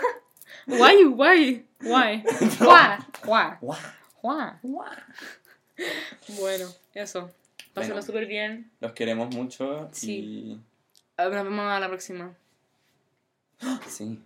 [0.68, 1.06] Why?
[1.06, 1.64] Why?
[1.82, 2.24] Why?
[2.60, 2.98] Why?
[3.24, 3.58] Why?
[3.62, 3.80] Guau,
[4.22, 4.52] Why?
[4.64, 4.92] guau.
[6.40, 7.30] Bueno, eso.
[7.74, 8.02] Pásenlo Bueno.
[8.06, 8.72] súper bien.
[8.80, 10.60] Los queremos mucho Sí.
[11.18, 12.34] Nos vemos a la próxima.
[13.62, 14.20] y sí.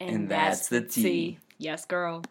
[0.00, 1.38] And that's the tea.
[1.58, 2.22] Yes, girl.